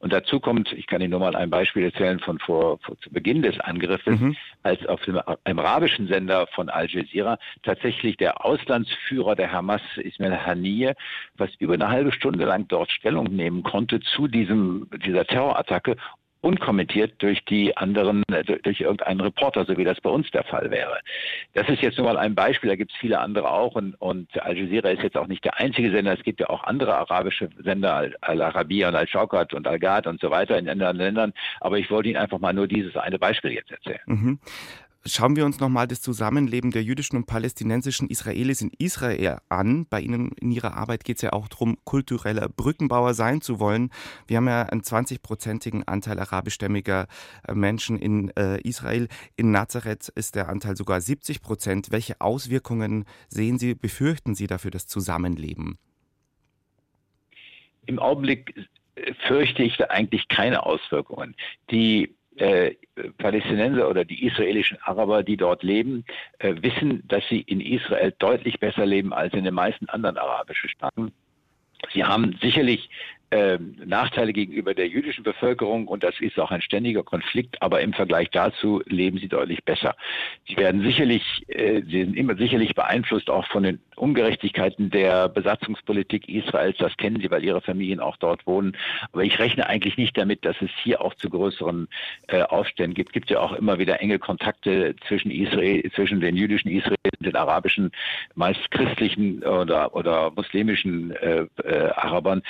Und 0.00 0.12
dazu 0.12 0.40
kommt, 0.40 0.72
ich 0.72 0.86
kann 0.86 1.00
Ihnen 1.00 1.10
nur 1.10 1.20
mal 1.20 1.36
ein 1.36 1.50
Beispiel 1.50 1.84
erzählen 1.84 2.18
von 2.18 2.38
vor, 2.38 2.78
vor 2.78 2.98
zu 2.98 3.10
Beginn 3.10 3.42
des 3.42 3.58
Angriffes, 3.60 4.18
mhm. 4.18 4.36
als 4.62 4.84
auf 4.86 5.00
dem 5.02 5.18
arabischen 5.58 6.08
Sender 6.08 6.46
von 6.48 6.68
Al 6.68 6.88
Jazeera 6.88 7.38
tatsächlich 7.62 8.16
der 8.16 8.44
Auslandsführer 8.44 9.36
der 9.36 9.52
Hamas, 9.52 9.82
Ismail 9.96 10.46
Haniyeh, 10.46 10.94
was 11.36 11.50
über 11.58 11.74
eine 11.74 11.88
halbe 11.88 12.12
Stunde 12.12 12.44
lang 12.44 12.66
dort 12.68 12.90
Stellung 12.90 13.24
nehmen 13.34 13.62
konnte 13.62 14.00
zu 14.00 14.28
diesem, 14.28 14.88
dieser 15.04 15.24
Terrorattacke 15.24 15.96
unkommentiert 16.40 17.14
durch 17.18 17.44
die 17.44 17.76
anderen, 17.76 18.22
äh, 18.30 18.44
durch 18.44 18.80
irgendeinen 18.80 19.20
Reporter, 19.20 19.64
so 19.64 19.76
wie 19.76 19.84
das 19.84 20.00
bei 20.00 20.10
uns 20.10 20.30
der 20.30 20.44
Fall 20.44 20.70
wäre. 20.70 20.98
Das 21.54 21.68
ist 21.68 21.82
jetzt 21.82 21.98
nur 21.98 22.06
mal 22.06 22.18
ein 22.18 22.34
Beispiel, 22.34 22.70
da 22.70 22.76
gibt 22.76 22.92
es 22.92 22.98
viele 22.98 23.18
andere 23.18 23.50
auch 23.50 23.74
und, 23.74 23.94
und 24.00 24.40
Al 24.40 24.56
Jazeera 24.56 24.90
ist 24.90 25.02
jetzt 25.02 25.16
auch 25.16 25.26
nicht 25.26 25.44
der 25.44 25.58
einzige 25.58 25.90
Sender, 25.90 26.12
es 26.12 26.22
gibt 26.22 26.40
ja 26.40 26.48
auch 26.48 26.64
andere 26.64 26.96
arabische 26.96 27.48
Sender, 27.58 28.10
Al-Arabiya 28.20 28.88
und 28.88 28.94
Al-Shaukat 28.94 29.54
und 29.54 29.66
Al-Gad 29.66 30.06
und 30.06 30.20
so 30.20 30.30
weiter 30.30 30.58
in 30.58 30.68
anderen 30.68 30.96
Ländern, 30.96 31.32
aber 31.60 31.78
ich 31.78 31.90
wollte 31.90 32.08
Ihnen 32.08 32.18
einfach 32.18 32.38
mal 32.38 32.52
nur 32.52 32.68
dieses 32.68 32.96
eine 32.96 33.18
Beispiel 33.18 33.52
jetzt 33.52 33.70
erzählen. 33.70 34.00
Mhm. 34.06 34.38
Schauen 35.06 35.36
wir 35.36 35.44
uns 35.44 35.60
nochmal 35.60 35.86
das 35.86 36.00
Zusammenleben 36.00 36.72
der 36.72 36.82
jüdischen 36.82 37.16
und 37.16 37.26
palästinensischen 37.26 38.08
Israelis 38.08 38.60
in 38.60 38.72
Israel 38.78 39.38
an. 39.48 39.86
Bei 39.88 40.00
Ihnen 40.00 40.32
in 40.32 40.50
Ihrer 40.50 40.76
Arbeit 40.76 41.04
geht 41.04 41.16
es 41.16 41.22
ja 41.22 41.32
auch 41.32 41.46
darum, 41.48 41.78
kultureller 41.84 42.48
Brückenbauer 42.48 43.14
sein 43.14 43.40
zu 43.40 43.60
wollen. 43.60 43.90
Wir 44.26 44.38
haben 44.38 44.48
ja 44.48 44.64
einen 44.64 44.82
20-prozentigen 44.82 45.84
Anteil 45.86 46.18
arabischstämmiger 46.18 47.06
äh, 47.46 47.54
Menschen 47.54 47.96
in 47.98 48.36
äh, 48.36 48.60
Israel. 48.62 49.08
In 49.36 49.52
Nazareth 49.52 50.08
ist 50.08 50.34
der 50.34 50.48
Anteil 50.48 50.76
sogar 50.76 51.00
70 51.00 51.42
Prozent. 51.42 51.92
Welche 51.92 52.20
Auswirkungen 52.20 53.04
sehen 53.28 53.58
Sie, 53.58 53.74
befürchten 53.74 54.34
Sie 54.34 54.48
dafür 54.48 54.72
das 54.72 54.88
Zusammenleben? 54.88 55.78
Im 57.86 58.00
Augenblick 58.00 58.52
äh, 58.96 59.14
fürchte 59.28 59.62
ich 59.62 59.76
da 59.76 59.84
eigentlich 59.86 60.26
keine 60.26 60.66
Auswirkungen. 60.66 61.36
Die 61.70 62.17
äh, 62.40 62.74
Palästinenser 63.18 63.88
oder 63.88 64.04
die 64.04 64.26
israelischen 64.26 64.78
Araber, 64.82 65.22
die 65.22 65.36
dort 65.36 65.62
leben, 65.62 66.04
äh, 66.38 66.54
wissen, 66.60 67.06
dass 67.08 67.22
sie 67.28 67.40
in 67.40 67.60
Israel 67.60 68.14
deutlich 68.18 68.58
besser 68.60 68.86
leben 68.86 69.12
als 69.12 69.34
in 69.34 69.44
den 69.44 69.54
meisten 69.54 69.88
anderen 69.88 70.16
arabischen 70.16 70.70
Staaten. 70.70 71.12
Sie 71.92 72.04
haben 72.04 72.36
sicherlich 72.40 72.90
äh, 73.30 73.58
Nachteile 73.84 74.32
gegenüber 74.32 74.74
der 74.74 74.88
jüdischen 74.88 75.24
Bevölkerung 75.24 75.88
und 75.88 76.02
das 76.02 76.18
ist 76.20 76.38
auch 76.38 76.50
ein 76.50 76.62
ständiger 76.62 77.02
Konflikt, 77.02 77.60
aber 77.62 77.80
im 77.80 77.92
Vergleich 77.92 78.30
dazu 78.30 78.82
leben 78.86 79.18
sie 79.18 79.28
deutlich 79.28 79.64
besser. 79.64 79.94
Sie 80.46 80.56
werden 80.56 80.82
sicherlich, 80.82 81.22
äh, 81.48 81.82
sie 81.82 82.04
sind 82.04 82.16
immer 82.16 82.36
sicherlich 82.36 82.74
beeinflusst 82.74 83.30
auch 83.30 83.46
von 83.48 83.62
den 83.62 83.80
Ungerechtigkeiten 83.98 84.90
der 84.90 85.28
Besatzungspolitik 85.28 86.28
Israels. 86.28 86.76
Das 86.78 86.96
kennen 86.96 87.20
sie, 87.20 87.30
weil 87.30 87.44
ihre 87.44 87.60
Familien 87.60 88.00
auch 88.00 88.16
dort 88.16 88.46
wohnen. 88.46 88.76
Aber 89.12 89.24
ich 89.24 89.38
rechne 89.38 89.66
eigentlich 89.66 89.96
nicht 89.96 90.16
damit, 90.16 90.44
dass 90.44 90.56
es 90.62 90.70
hier 90.82 91.00
auch 91.00 91.14
zu 91.14 91.28
größeren 91.28 91.88
äh, 92.28 92.42
Aufständen 92.42 92.94
gibt. 92.94 93.10
Es 93.10 93.14
gibt 93.14 93.30
ja 93.30 93.40
auch 93.40 93.52
immer 93.52 93.78
wieder 93.78 94.00
enge 94.00 94.18
Kontakte 94.18 94.94
zwischen 95.06 95.30
Israel, 95.30 95.90
zwischen 95.92 96.20
den 96.20 96.36
jüdischen 96.36 96.70
Israelis 96.70 96.96
und 97.18 97.26
den 97.26 97.36
arabischen, 97.36 97.90
meist 98.34 98.70
christlichen 98.70 99.42
oder, 99.42 99.94
oder 99.94 100.30
muslimischen 100.34 101.10
äh, 101.16 101.46
äh, 101.64 101.90
Arabern. 101.90 102.42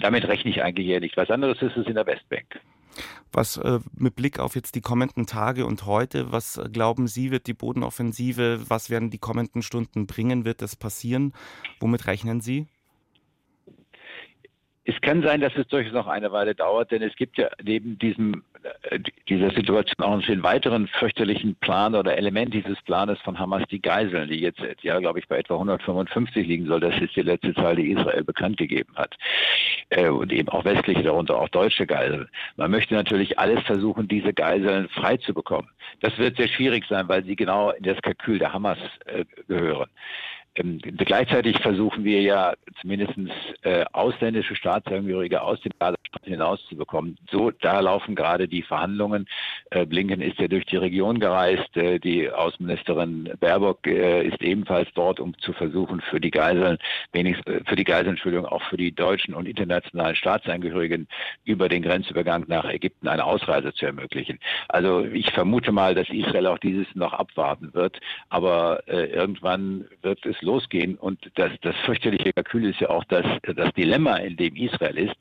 Damit 0.00 0.21
damit 0.22 0.38
rechne 0.38 0.50
ich 0.50 0.62
eigentlich 0.62 0.88
eher 0.88 1.00
nicht. 1.00 1.16
Was 1.16 1.30
anderes 1.30 1.60
ist 1.60 1.76
es 1.76 1.86
in 1.86 1.94
der 1.94 2.06
Westbank. 2.06 2.60
Was 3.32 3.56
äh, 3.56 3.80
mit 3.96 4.16
Blick 4.16 4.38
auf 4.38 4.54
jetzt 4.54 4.74
die 4.74 4.82
kommenden 4.82 5.26
Tage 5.26 5.64
und 5.64 5.86
heute, 5.86 6.32
was 6.32 6.58
äh, 6.58 6.68
glauben 6.70 7.06
Sie, 7.06 7.30
wird 7.30 7.46
die 7.46 7.54
Bodenoffensive, 7.54 8.60
was 8.68 8.90
werden 8.90 9.10
die 9.10 9.18
kommenden 9.18 9.62
Stunden 9.62 10.06
bringen? 10.06 10.44
Wird 10.44 10.60
das 10.60 10.76
passieren? 10.76 11.32
Womit 11.80 12.06
rechnen 12.06 12.42
Sie? 12.42 12.66
Es 14.84 15.00
kann 15.00 15.22
sein, 15.22 15.40
dass 15.40 15.54
es 15.56 15.68
durchaus 15.68 15.92
noch 15.92 16.08
eine 16.08 16.32
Weile 16.32 16.56
dauert, 16.56 16.90
denn 16.90 17.02
es 17.02 17.14
gibt 17.14 17.38
ja 17.38 17.48
neben 17.62 17.98
diesem, 17.98 18.42
äh, 18.90 18.98
dieser 19.28 19.50
Situation 19.50 20.04
auch 20.04 20.28
einen 20.28 20.42
weiteren 20.42 20.88
fürchterlichen 20.88 21.54
Plan 21.56 21.94
oder 21.94 22.16
Element 22.16 22.52
dieses 22.52 22.82
Planes 22.82 23.20
von 23.20 23.38
Hamas, 23.38 23.62
die 23.70 23.80
Geiseln, 23.80 24.28
die 24.28 24.40
jetzt, 24.40 24.60
ja, 24.82 24.98
glaube 24.98 25.20
ich, 25.20 25.28
bei 25.28 25.38
etwa 25.38 25.54
155 25.54 26.48
liegen 26.48 26.66
soll. 26.66 26.80
Das 26.80 27.00
ist 27.00 27.14
die 27.14 27.22
letzte 27.22 27.54
Zahl, 27.54 27.76
die 27.76 27.92
Israel 27.92 28.24
bekannt 28.24 28.56
gegeben 28.56 28.92
hat. 28.96 29.16
Äh, 29.90 30.08
und 30.08 30.32
eben 30.32 30.48
auch 30.48 30.64
westliche, 30.64 31.04
darunter 31.04 31.38
auch 31.38 31.48
deutsche 31.50 31.86
Geiseln. 31.86 32.28
Man 32.56 32.72
möchte 32.72 32.94
natürlich 32.94 33.38
alles 33.38 33.62
versuchen, 33.64 34.08
diese 34.08 34.32
Geiseln 34.32 34.88
frei 34.88 35.16
zu 35.16 35.32
bekommen. 35.32 35.68
Das 36.00 36.18
wird 36.18 36.38
sehr 36.38 36.48
schwierig 36.48 36.84
sein, 36.88 37.08
weil 37.08 37.22
sie 37.24 37.36
genau 37.36 37.70
in 37.70 37.84
das 37.84 38.02
Kalkül 38.02 38.40
der 38.40 38.52
Hamas 38.52 38.78
äh, 39.04 39.24
gehören. 39.46 39.88
Ähm, 40.54 40.78
gleichzeitig 40.82 41.58
versuchen 41.60 42.04
wir 42.04 42.20
ja 42.20 42.54
zumindest 42.80 43.14
äh, 43.62 43.84
ausländische 43.92 44.54
Staatsangehörige 44.54 45.40
aus 45.40 45.60
dem 45.62 45.72
Gazastreifen 45.78 46.30
hinauszubekommen. 46.30 47.16
So, 47.30 47.50
da 47.50 47.80
laufen 47.80 48.14
gerade 48.14 48.48
die 48.48 48.62
Verhandlungen. 48.62 49.26
Äh, 49.70 49.86
Blinken 49.86 50.20
ist 50.20 50.38
ja 50.38 50.48
durch 50.48 50.66
die 50.66 50.76
Region 50.76 51.20
gereist. 51.20 51.74
Äh, 51.76 51.98
die 51.98 52.30
Außenministerin 52.30 53.30
Baerbock 53.40 53.86
äh, 53.86 54.26
ist 54.26 54.42
ebenfalls 54.42 54.88
dort, 54.94 55.20
um 55.20 55.36
zu 55.38 55.54
versuchen, 55.54 56.02
für 56.02 56.20
die 56.20 56.30
Geiseln, 56.30 56.78
wenigstens 57.12 57.46
äh, 57.46 57.60
für 57.64 57.76
die 57.76 57.84
Geiseln, 57.84 58.10
Entschuldigung, 58.10 58.46
auch 58.46 58.62
für 58.64 58.76
die 58.76 58.92
deutschen 58.92 59.34
und 59.34 59.46
internationalen 59.46 60.16
Staatsangehörigen 60.16 61.08
über 61.44 61.70
den 61.70 61.82
Grenzübergang 61.82 62.44
nach 62.48 62.64
Ägypten 62.64 63.08
eine 63.08 63.24
Ausreise 63.24 63.72
zu 63.72 63.86
ermöglichen. 63.86 64.38
Also 64.68 65.04
ich 65.04 65.30
vermute 65.32 65.72
mal, 65.72 65.94
dass 65.94 66.10
Israel 66.10 66.46
auch 66.46 66.58
dieses 66.58 66.86
noch 66.94 67.14
abwarten 67.14 67.72
wird. 67.72 67.98
Aber 68.28 68.82
äh, 68.86 69.06
irgendwann 69.06 69.86
wird 70.02 70.24
es 70.26 70.41
losgehen. 70.42 70.96
Und 70.96 71.30
das, 71.34 71.52
das 71.62 71.76
fürchterliche 71.84 72.32
Kalkül 72.32 72.68
ist 72.68 72.80
ja 72.80 72.90
auch 72.90 73.04
das, 73.04 73.24
das 73.42 73.72
Dilemma, 73.74 74.16
in 74.16 74.36
dem 74.36 74.56
Israel 74.56 74.98
ist. 74.98 75.16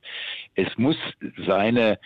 Es 0.55 0.77
muss 0.77 0.97
seine 1.45 1.99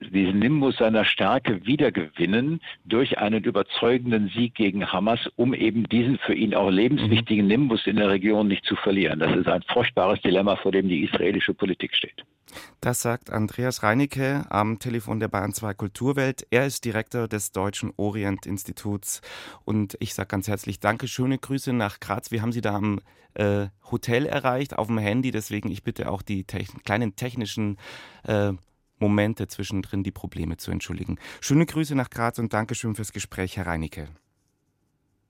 diesen 0.00 0.38
Nimbus 0.38 0.76
seiner 0.76 1.04
Stärke 1.04 1.64
wiedergewinnen 1.66 2.60
durch 2.84 3.18
einen 3.18 3.44
überzeugenden 3.44 4.28
Sieg 4.28 4.54
gegen 4.54 4.92
Hamas, 4.92 5.20
um 5.36 5.54
eben 5.54 5.88
diesen 5.88 6.18
für 6.18 6.34
ihn 6.34 6.54
auch 6.54 6.70
lebenswichtigen 6.70 7.46
Nimbus 7.46 7.86
in 7.86 7.96
der 7.96 8.08
Region 8.08 8.48
nicht 8.48 8.64
zu 8.64 8.76
verlieren. 8.76 9.18
Das 9.18 9.36
ist 9.36 9.48
ein 9.48 9.62
furchtbares 9.72 10.20
Dilemma, 10.22 10.56
vor 10.56 10.72
dem 10.72 10.88
die 10.88 11.04
israelische 11.04 11.54
Politik 11.54 11.94
steht. 11.94 12.24
Das 12.80 13.02
sagt 13.02 13.30
Andreas 13.30 13.82
Reinecke 13.82 14.44
am 14.50 14.78
Telefon 14.78 15.18
der 15.18 15.28
Bayern 15.28 15.52
2 15.52 15.74
Kulturwelt. 15.74 16.46
Er 16.50 16.66
ist 16.66 16.84
Direktor 16.84 17.26
des 17.26 17.52
Deutschen 17.52 17.92
Orient-Instituts. 17.96 19.22
Und 19.64 19.96
ich 20.00 20.14
sage 20.14 20.28
ganz 20.28 20.48
herzlich 20.48 20.80
Danke, 20.80 21.08
schöne 21.08 21.38
Grüße 21.38 21.72
nach 21.72 22.00
Graz. 22.00 22.30
Wir 22.30 22.42
haben 22.42 22.52
Sie 22.52 22.60
da 22.60 22.74
am 22.74 23.00
äh, 23.34 23.66
Hotel 23.90 24.26
erreicht, 24.26 24.76
auf 24.76 24.86
dem 24.86 24.98
Handy. 24.98 25.30
Deswegen 25.30 25.70
ich 25.70 25.82
bitte 25.82 26.10
auch 26.10 26.22
die 26.22 26.44
techn 26.44 26.82
kleinen 26.84 27.16
technischen 27.16 27.78
äh, 28.24 28.52
Momente 28.98 29.46
zwischendrin 29.46 30.02
die 30.02 30.12
Probleme 30.12 30.56
zu 30.56 30.70
entschuldigen. 30.70 31.18
Schöne 31.40 31.66
Grüße 31.66 31.94
nach 31.94 32.10
Graz 32.10 32.38
und 32.38 32.52
Dankeschön 32.52 32.94
fürs 32.94 33.12
Gespräch, 33.12 33.56
Herr 33.56 33.66
Reinecke. 33.66 34.08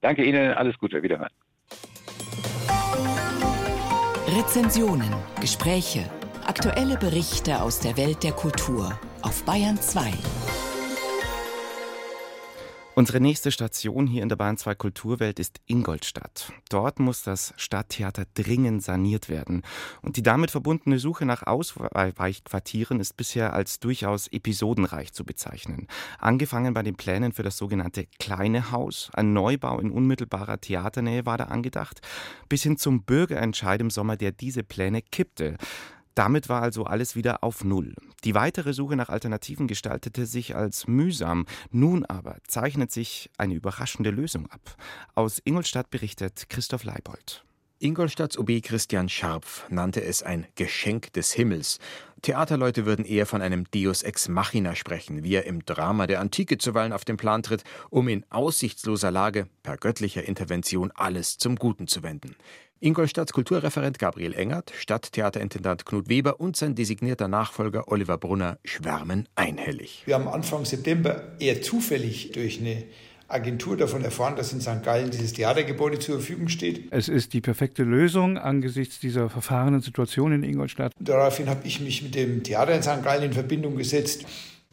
Danke 0.00 0.24
Ihnen, 0.24 0.52
alles 0.52 0.78
Gute, 0.78 1.02
wiederhören. 1.02 1.30
Rezensionen, 4.28 5.12
Gespräche, 5.40 6.10
aktuelle 6.46 6.96
Berichte 6.96 7.62
aus 7.62 7.80
der 7.80 7.96
Welt 7.96 8.22
der 8.22 8.32
Kultur 8.32 8.98
auf 9.22 9.44
Bayern 9.44 9.76
2. 9.80 10.12
Unsere 12.96 13.18
nächste 13.18 13.50
Station 13.50 14.06
hier 14.06 14.22
in 14.22 14.28
der 14.28 14.36
Bahn 14.36 14.56
2 14.56 14.76
Kulturwelt 14.76 15.40
ist 15.40 15.60
Ingolstadt. 15.66 16.52
Dort 16.68 17.00
muss 17.00 17.24
das 17.24 17.52
Stadttheater 17.56 18.24
dringend 18.34 18.84
saniert 18.84 19.28
werden. 19.28 19.62
Und 20.00 20.16
die 20.16 20.22
damit 20.22 20.52
verbundene 20.52 21.00
Suche 21.00 21.26
nach 21.26 21.42
Ausweichquartieren 21.42 23.00
ist 23.00 23.16
bisher 23.16 23.52
als 23.52 23.80
durchaus 23.80 24.28
episodenreich 24.28 25.12
zu 25.12 25.24
bezeichnen. 25.24 25.88
Angefangen 26.20 26.72
bei 26.72 26.84
den 26.84 26.94
Plänen 26.94 27.32
für 27.32 27.42
das 27.42 27.56
sogenannte 27.56 28.06
Kleine 28.20 28.70
Haus, 28.70 29.10
ein 29.12 29.32
Neubau 29.32 29.80
in 29.80 29.90
unmittelbarer 29.90 30.60
Theaternähe 30.60 31.26
war 31.26 31.36
da 31.36 31.46
angedacht, 31.46 32.00
bis 32.48 32.62
hin 32.62 32.76
zum 32.76 33.02
Bürgerentscheid 33.02 33.80
im 33.80 33.90
Sommer, 33.90 34.16
der 34.16 34.30
diese 34.30 34.62
Pläne 34.62 35.02
kippte. 35.02 35.56
Damit 36.14 36.48
war 36.48 36.62
also 36.62 36.84
alles 36.84 37.16
wieder 37.16 37.42
auf 37.42 37.64
Null. 37.64 37.94
Die 38.24 38.34
weitere 38.34 38.72
Suche 38.72 38.96
nach 38.96 39.08
Alternativen 39.08 39.66
gestaltete 39.66 40.26
sich 40.26 40.54
als 40.54 40.86
mühsam. 40.86 41.46
Nun 41.70 42.04
aber 42.04 42.36
zeichnet 42.46 42.92
sich 42.92 43.30
eine 43.36 43.54
überraschende 43.54 44.10
Lösung 44.10 44.50
ab. 44.50 44.76
Aus 45.14 45.40
Ingolstadt 45.44 45.90
berichtet 45.90 46.48
Christoph 46.48 46.84
Leibold. 46.84 47.44
Ingolstadts 47.80 48.38
OB 48.38 48.62
Christian 48.62 49.08
Scharpf 49.10 49.68
nannte 49.68 50.02
es 50.02 50.22
ein 50.22 50.46
Geschenk 50.54 51.12
des 51.12 51.32
Himmels. 51.32 51.80
Theaterleute 52.22 52.86
würden 52.86 53.04
eher 53.04 53.26
von 53.26 53.42
einem 53.42 53.64
Deus 53.72 54.02
ex 54.02 54.28
machina 54.28 54.74
sprechen, 54.74 55.22
wie 55.22 55.34
er 55.34 55.44
im 55.44 55.64
Drama 55.66 56.06
der 56.06 56.20
Antike 56.20 56.56
zuweilen 56.56 56.94
auf 56.94 57.04
den 57.04 57.18
Plan 57.18 57.42
tritt, 57.42 57.64
um 57.90 58.08
in 58.08 58.24
aussichtsloser 58.30 59.10
Lage 59.10 59.48
per 59.62 59.76
göttlicher 59.76 60.22
Intervention 60.22 60.92
alles 60.92 61.36
zum 61.36 61.56
Guten 61.56 61.86
zu 61.86 62.02
wenden. 62.02 62.36
Ingolstadts 62.84 63.32
Kulturreferent 63.32 63.98
Gabriel 63.98 64.34
Engert, 64.34 64.70
Stadttheaterintendant 64.76 65.86
Knut 65.86 66.10
Weber 66.10 66.38
und 66.38 66.54
sein 66.54 66.74
designierter 66.74 67.28
Nachfolger 67.28 67.90
Oliver 67.90 68.18
Brunner 68.18 68.58
schwärmen 68.62 69.26
einhellig. 69.36 70.02
Wir 70.04 70.16
haben 70.16 70.28
Anfang 70.28 70.66
September 70.66 71.32
eher 71.38 71.62
zufällig 71.62 72.32
durch 72.32 72.60
eine 72.60 72.84
Agentur 73.26 73.78
davon 73.78 74.04
erfahren, 74.04 74.36
dass 74.36 74.52
in 74.52 74.60
St. 74.60 74.82
Gallen 74.82 75.10
dieses 75.10 75.32
Theatergebäude 75.32 75.98
zur 75.98 76.16
Verfügung 76.16 76.48
steht. 76.48 76.88
Es 76.90 77.08
ist 77.08 77.32
die 77.32 77.40
perfekte 77.40 77.84
Lösung 77.84 78.36
angesichts 78.36 79.00
dieser 79.00 79.30
verfahrenen 79.30 79.80
Situation 79.80 80.32
in 80.32 80.42
Ingolstadt. 80.42 80.92
Daraufhin 81.00 81.48
habe 81.48 81.66
ich 81.66 81.80
mich 81.80 82.02
mit 82.02 82.14
dem 82.14 82.42
Theater 82.42 82.74
in 82.74 82.82
St. 82.82 83.02
Gallen 83.02 83.22
in 83.22 83.32
Verbindung 83.32 83.76
gesetzt 83.76 84.26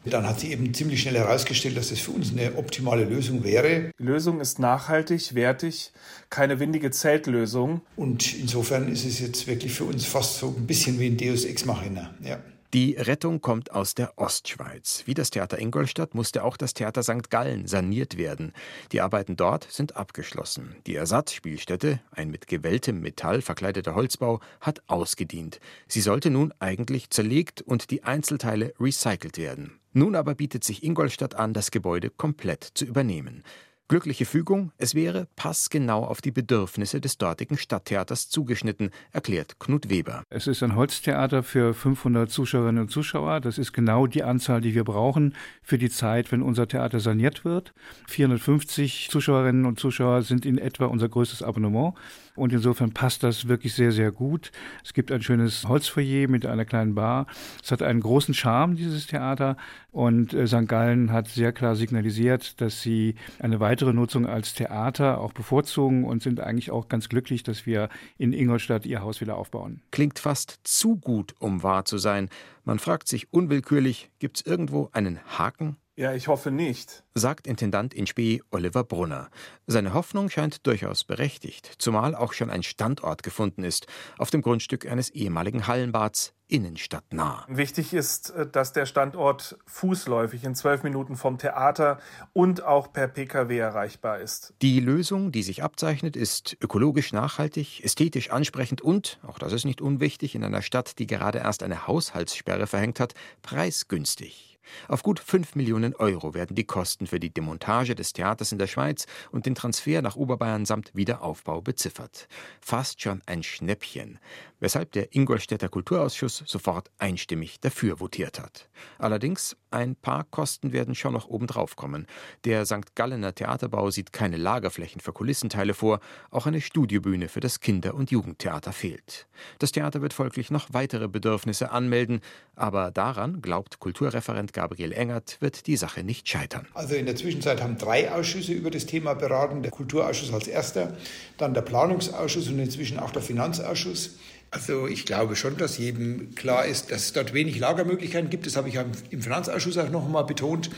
dann 0.06 0.28
hat 0.28 0.40
sich 0.40 0.52
eben 0.52 0.74
ziemlich 0.74 1.02
schnell 1.02 1.16
herausgestellt, 1.16 1.78
dass 1.78 1.90
das 1.90 2.00
für 2.00 2.12
uns 2.12 2.32
eine 2.32 2.56
optimale 2.56 3.06
Lösung 3.06 3.44
wäre. 3.44 3.92
Die 4.00 4.04
Lösung 4.04 4.40
ist 4.42 4.58
nachhaltig, 4.58 5.36
wertig, 5.36 5.92
keine 6.30 6.60
windige 6.60 6.92
Zeltlösung. 6.92 7.82
Und 7.96 8.34
insofern 8.34 8.92
ist 8.92 9.06
es 9.06 9.20
jetzt 9.20 9.48
wirklich 9.48 9.74
für 9.74 9.86
uns 9.86 10.06
fast 10.06 10.40
so 10.40 10.56
ein 10.58 10.66
bisschen 10.66 11.00
wie 11.00 11.08
ein 11.08 11.18
Deus 11.18 11.46
Ex 11.46 11.66
Machina. 11.66 12.14
Ja. 12.24 12.40
Die 12.74 12.94
Rettung 12.94 13.42
kommt 13.42 13.72
aus 13.72 13.96
der 13.96 14.18
Ostschweiz. 14.18 15.04
Wie 15.06 15.14
das 15.14 15.30
Theater 15.30 15.60
Ingolstadt 15.60 16.16
musste 16.16 16.46
auch 16.46 16.56
das 16.56 16.74
Theater 16.74 17.04
St. 17.04 17.30
Gallen 17.30 17.68
saniert 17.68 18.18
werden. 18.18 18.54
Die 18.94 19.02
Arbeiten 19.02 19.36
dort 19.36 19.68
sind 19.70 19.98
abgeschlossen. 19.98 20.78
Die 20.88 20.96
Ersatzspielstätte, 20.96 22.00
ein 22.12 22.32
mit 22.32 22.48
gewelltem 22.48 23.02
Metall 23.02 23.42
verkleideter 23.42 23.94
Holzbau, 23.94 24.40
hat 24.62 24.82
ausgedient. 24.88 25.60
Sie 25.90 26.00
sollte 26.00 26.30
nun 26.30 26.54
eigentlich 26.60 27.10
zerlegt 27.10 27.62
und 27.62 27.92
die 27.92 28.04
Einzelteile 28.04 28.74
recycelt 28.80 29.38
werden. 29.38 29.81
Nun 29.94 30.16
aber 30.16 30.36
bietet 30.36 30.64
sich 30.64 30.84
Ingolstadt 30.84 31.36
an, 31.36 31.54
das 31.54 31.72
Gebäude 31.72 32.10
komplett 32.10 32.64
zu 32.64 32.86
übernehmen. 32.86 33.44
Glückliche 33.92 34.24
Fügung, 34.24 34.72
es 34.78 34.96
wäre 34.96 35.28
passgenau 35.36 36.06
auf 36.06 36.22
die 36.22 36.32
Bedürfnisse 36.32 37.02
des 37.02 37.18
dortigen 37.18 37.58
Stadttheaters 37.58 38.30
zugeschnitten, 38.30 38.90
erklärt 39.12 39.60
Knut 39.60 39.90
Weber. 39.90 40.24
Es 40.30 40.48
ist 40.48 40.64
ein 40.64 40.78
Holztheater 40.78 41.44
für 41.44 41.74
500 41.74 42.32
Zuschauerinnen 42.32 42.84
und 42.84 42.90
Zuschauer. 42.90 43.42
Das 43.42 43.58
ist 43.58 43.74
genau 43.74 44.08
die 44.08 44.24
Anzahl, 44.24 44.62
die 44.62 44.76
wir 44.76 44.86
brauchen 44.86 45.36
für 45.62 45.78
die 45.78 45.90
Zeit, 45.90 46.32
wenn 46.32 46.42
unser 46.42 46.70
Theater 46.70 47.02
saniert 47.02 47.44
wird. 47.44 47.74
450 48.08 49.10
Zuschauerinnen 49.12 49.66
und 49.66 49.78
Zuschauer 49.78 50.22
sind 50.22 50.46
in 50.46 50.58
etwa 50.58 50.86
unser 50.86 51.10
größtes 51.10 51.44
Abonnement. 51.44 51.94
Und 52.38 52.54
insofern 52.54 52.94
passt 52.94 53.24
das 53.24 53.50
wirklich 53.50 53.74
sehr, 53.74 53.92
sehr 53.92 54.14
gut. 54.14 54.52
Es 54.86 54.94
gibt 54.94 55.12
ein 55.12 55.22
schönes 55.22 55.68
Holzfoyer 55.68 56.30
mit 56.30 56.46
einer 56.46 56.64
kleinen 56.64 56.96
Bar. 56.96 57.28
Es 57.62 57.74
hat 57.74 57.82
einen 57.82 58.00
großen 58.00 58.34
Charme, 58.34 58.78
dieses 58.78 59.08
Theater. 59.08 59.58
Und 59.92 60.34
äh, 60.34 60.48
St. 60.48 60.68
Gallen 60.68 61.12
hat 61.12 61.28
sehr 61.28 61.52
klar 61.52 61.76
signalisiert, 61.76 62.62
dass 62.62 62.82
sie 62.82 63.16
eine 63.40 63.60
weitere 63.60 63.92
Nutzung 63.92 64.26
als 64.26 64.54
Theater 64.54 65.20
auch 65.20 65.34
bevorzugen 65.34 66.06
und 66.06 66.24
sind 66.24 66.40
eigentlich 66.40 66.72
auch 66.72 66.88
ganz 66.88 67.10
glücklich, 67.10 67.44
dass 67.44 67.66
wir 67.66 67.90
in 68.18 68.32
Ingolstadt 68.32 68.86
ihr 68.86 69.02
Haus 69.02 69.20
wieder 69.20 69.36
aufbauen. 69.36 69.82
Klingt 69.92 70.18
fast 70.18 70.60
zu 70.64 70.96
gut, 70.96 71.36
um 71.40 71.62
wahr 71.62 71.84
zu 71.84 71.98
sein. 71.98 72.30
Man 72.64 72.80
fragt 72.80 73.10
sich 73.10 73.34
unwillkürlich, 73.34 74.12
gibt 74.20 74.38
es 74.38 74.46
irgendwo 74.46 74.90
einen 74.94 75.20
Haken? 75.38 75.76
Ja, 75.98 76.14
ich 76.14 76.30
hoffe 76.30 76.52
nicht, 76.52 77.04
sagt 77.16 77.48
Intendant 77.48 77.94
in 77.94 78.08
Spee 78.08 78.42
Oliver 78.50 78.86
Brunner. 78.86 79.30
Seine 79.68 79.94
Hoffnung 79.94 80.30
scheint 80.30 80.66
durchaus 80.66 81.04
berechtigt, 81.04 81.70
zumal 81.80 82.16
auch 82.16 82.32
schon 82.32 82.50
ein 82.50 82.64
Standort 82.64 83.24
gefunden 83.24 83.66
ist, 83.66 83.88
auf 84.18 84.30
dem 84.32 84.42
Grundstück 84.42 84.86
eines 84.90 85.10
ehemaligen 85.10 85.68
Hallenbads, 85.68 86.34
innenstadtnah. 86.48 87.46
Wichtig 87.50 87.94
ist, 87.94 88.30
äh, 88.32 88.48
dass 88.48 88.72
der 88.72 88.86
Standort 88.86 89.58
fußläufig 89.66 90.46
in 90.46 90.56
zwölf 90.56 90.84
Minuten 90.84 91.18
vom 91.18 91.38
Theater 91.38 92.00
und 92.32 92.64
auch 92.64 92.94
per 92.94 93.10
Pkw 93.10 93.58
erreichbar 93.58 94.20
ist. 94.20 94.54
Die 94.62 94.80
Lösung, 94.80 95.34
die 95.34 95.44
sich 95.44 95.62
abzeichnet, 95.62 96.16
ist 96.16 96.56
ökologisch 96.62 97.12
nachhaltig, 97.12 97.84
ästhetisch 97.84 98.32
ansprechend 98.32 98.82
und, 98.82 99.20
auch 99.28 99.40
das 99.40 99.52
ist 99.52 99.66
nicht 99.66 99.82
unwichtig, 99.82 100.36
in 100.36 100.44
einer 100.46 100.62
Stadt, 100.62 101.00
die 101.00 101.08
gerade 101.08 101.40
erst 101.40 101.64
eine 101.64 101.88
Haushaltssperre 101.88 102.68
verhängt 102.68 103.02
hat, 103.02 103.14
preisgünstig. 103.42 104.51
Auf 104.88 105.04
gut 105.04 105.20
5 105.20 105.56
Millionen 105.56 105.96
Euro 105.96 106.34
werden 106.34 106.56
die 106.56 106.64
Kosten 106.64 107.08
für 107.08 107.20
die 107.20 107.34
Demontage 107.34 107.96
des 107.96 108.14
Theaters 108.14 108.52
in 108.52 108.60
der 108.60 108.68
Schweiz 108.68 109.06
und 109.32 109.46
den 109.46 109.56
Transfer 109.56 110.02
nach 110.02 110.16
Oberbayern 110.16 110.66
samt 110.66 110.92
Wiederaufbau 110.96 111.62
beziffert. 111.62 112.28
Fast 112.60 113.02
schon 113.02 113.22
ein 113.26 113.44
Schnäppchen, 113.44 114.20
weshalb 114.60 114.92
der 114.92 115.16
Ingolstädter 115.16 115.70
Kulturausschuss 115.70 116.44
sofort 116.46 116.92
einstimmig 116.98 117.60
dafür 117.60 118.00
votiert 118.00 118.40
hat. 118.40 118.70
Allerdings, 118.98 119.56
ein 119.72 119.96
paar 119.96 120.26
Kosten 120.26 120.74
werden 120.74 120.96
schon 120.96 121.14
noch 121.14 121.28
obendrauf 121.28 121.76
kommen. 121.76 122.06
Der 122.44 122.66
St. 122.66 122.96
Gallener 122.96 123.34
Theaterbau 123.34 123.90
sieht 123.90 124.12
keine 124.12 124.38
Lagerflächen 124.38 125.02
für 125.02 125.14
Kulissenteile 125.14 125.74
vor, 125.74 126.00
auch 126.30 126.46
eine 126.46 126.62
Studiobühne 126.62 127.30
für 127.30 127.40
das 127.40 127.60
Kinder- 127.60 127.94
und 127.94 128.12
Jugendtheater 128.12 128.74
fehlt. 128.74 129.28
Das 129.60 129.72
Theater 129.72 130.02
wird 130.02 130.14
folglich 130.14 130.52
noch 130.52 130.68
weitere 130.72 131.08
Bedürfnisse 131.08 131.72
anmelden, 131.72 132.22
aber 132.56 132.92
daran, 132.92 133.42
glaubt 133.42 133.80
Kulturreferent 133.80 134.51
Gabriel 134.52 134.92
Engert, 134.92 135.38
wird 135.40 135.68
die 135.68 135.78
Sache 135.78 136.04
nicht 136.04 136.28
scheitern. 136.28 136.68
Also 136.74 136.96
in 136.96 137.06
der 137.06 137.16
Zwischenzeit 137.16 137.62
haben 137.62 137.78
drei 137.78 138.12
Ausschüsse 138.12 138.54
über 138.54 138.72
das 138.72 138.86
Thema 138.86 139.14
beraten, 139.14 139.62
der 139.62 139.72
Kulturausschuss 139.72 140.34
als 140.34 140.48
erster, 140.48 140.96
dann 141.38 141.54
der 141.54 141.62
Planungsausschuss 141.62 142.48
und 142.48 142.60
inzwischen 142.60 143.00
auch 143.00 143.12
der 143.12 143.22
Finanzausschuss. 143.22 144.18
Also 144.54 144.86
ich 144.86 145.06
glaube 145.06 145.38
schon, 145.38 145.56
dass 145.56 145.78
jedem 145.78 146.36
klar 146.36 146.66
ist, 146.66 146.92
dass 146.92 147.04
es 147.04 147.14
dort 147.14 147.34
wenig 147.34 147.58
Lagermöglichkeiten 147.58 148.30
gibt. 148.30 148.46
Das 148.46 148.58
habe 148.58 148.68
ich 148.68 148.78
im 149.10 149.22
Finanzausschuss 149.22 149.78
auch 149.78 149.90
noch 149.90 150.06
einmal 150.06 150.26
betont. 150.26 150.70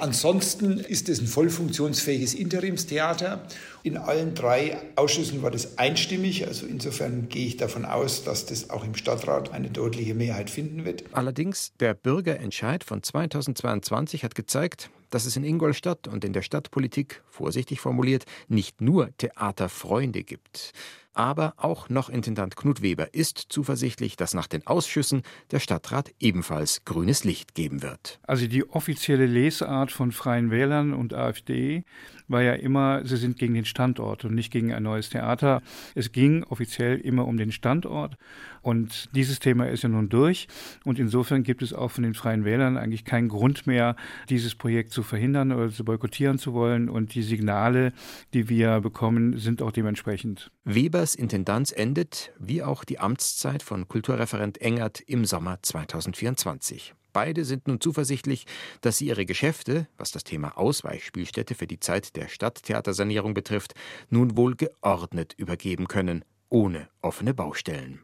Ansonsten 0.00 0.80
ist 0.80 1.08
es 1.08 1.20
ein 1.20 1.28
voll 1.28 1.48
funktionsfähiges 1.48 2.34
Interimstheater. 2.34 3.46
In 3.84 3.96
allen 3.96 4.34
drei 4.34 4.78
Ausschüssen 4.96 5.42
war 5.42 5.52
das 5.52 5.78
einstimmig. 5.78 6.48
Also 6.48 6.66
insofern 6.66 7.28
gehe 7.28 7.46
ich 7.46 7.56
davon 7.56 7.84
aus, 7.84 8.24
dass 8.24 8.46
das 8.46 8.68
auch 8.68 8.84
im 8.84 8.96
Stadtrat 8.96 9.52
eine 9.52 9.70
deutliche 9.70 10.14
Mehrheit 10.14 10.50
finden 10.50 10.84
wird. 10.84 11.04
Allerdings, 11.12 11.72
der 11.78 11.94
Bürgerentscheid 11.94 12.82
von 12.82 13.00
2022 13.00 14.24
hat 14.24 14.34
gezeigt, 14.34 14.90
dass 15.10 15.26
es 15.26 15.36
in 15.36 15.44
Ingolstadt 15.44 16.08
und 16.08 16.24
in 16.24 16.32
der 16.32 16.42
Stadtpolitik, 16.42 17.22
vorsichtig 17.28 17.80
formuliert, 17.80 18.24
nicht 18.48 18.80
nur 18.80 19.10
Theaterfreunde 19.18 20.24
gibt. 20.24 20.72
Aber 21.12 21.54
auch 21.56 21.88
noch 21.88 22.08
Intendant 22.08 22.54
Knut 22.56 22.82
Weber 22.82 23.12
ist 23.14 23.46
zuversichtlich, 23.48 24.16
dass 24.16 24.32
nach 24.32 24.46
den 24.46 24.66
Ausschüssen 24.66 25.22
der 25.50 25.58
Stadtrat 25.58 26.12
ebenfalls 26.20 26.84
grünes 26.84 27.24
Licht 27.24 27.54
geben 27.54 27.82
wird. 27.82 28.20
Also 28.22 28.46
die 28.46 28.68
offizielle 28.70 29.26
Lesart 29.26 29.90
von 29.90 30.12
Freien 30.12 30.52
Wählern 30.52 30.94
und 30.94 31.12
AfD 31.12 31.84
war 32.28 32.42
ja 32.42 32.52
immer, 32.52 33.04
sie 33.04 33.16
sind 33.16 33.38
gegen 33.38 33.54
den 33.54 33.64
Standort 33.64 34.24
und 34.24 34.36
nicht 34.36 34.52
gegen 34.52 34.72
ein 34.72 34.84
neues 34.84 35.10
Theater. 35.10 35.62
Es 35.96 36.12
ging 36.12 36.44
offiziell 36.44 36.98
immer 36.98 37.26
um 37.26 37.36
den 37.36 37.50
Standort 37.50 38.16
und 38.62 39.08
dieses 39.16 39.40
Thema 39.40 39.68
ist 39.68 39.82
ja 39.82 39.88
nun 39.88 40.08
durch 40.08 40.46
und 40.84 41.00
insofern 41.00 41.42
gibt 41.42 41.62
es 41.62 41.72
auch 41.72 41.90
von 41.90 42.04
den 42.04 42.14
Freien 42.14 42.44
Wählern 42.44 42.76
eigentlich 42.76 43.04
keinen 43.04 43.28
Grund 43.28 43.66
mehr, 43.66 43.96
dieses 44.28 44.54
Projekt 44.54 44.92
zu 44.92 44.99
verhindern 45.02 45.52
oder 45.52 45.70
zu 45.70 45.84
boykottieren 45.84 46.38
zu 46.38 46.52
wollen 46.52 46.88
und 46.88 47.14
die 47.14 47.22
Signale, 47.22 47.92
die 48.34 48.48
wir 48.48 48.80
bekommen, 48.80 49.38
sind 49.38 49.62
auch 49.62 49.72
dementsprechend. 49.72 50.50
Webers 50.64 51.14
Intendanz 51.14 51.72
endet, 51.72 52.32
wie 52.38 52.62
auch 52.62 52.84
die 52.84 52.98
Amtszeit 52.98 53.62
von 53.62 53.88
Kulturreferent 53.88 54.60
Engert 54.60 55.00
im 55.00 55.24
Sommer 55.24 55.58
2024. 55.62 56.94
Beide 57.12 57.44
sind 57.44 57.66
nun 57.66 57.80
zuversichtlich, 57.80 58.46
dass 58.80 58.98
sie 58.98 59.06
ihre 59.06 59.26
Geschäfte, 59.26 59.88
was 59.96 60.12
das 60.12 60.24
Thema 60.24 60.56
Ausweichspielstätte 60.56 61.54
für 61.54 61.66
die 61.66 61.80
Zeit 61.80 62.16
der 62.16 62.28
Stadttheatersanierung 62.28 63.34
betrifft, 63.34 63.74
nun 64.10 64.36
wohl 64.36 64.54
geordnet 64.54 65.34
übergeben 65.36 65.88
können, 65.88 66.24
ohne 66.48 66.88
offene 67.00 67.34
Baustellen. 67.34 68.00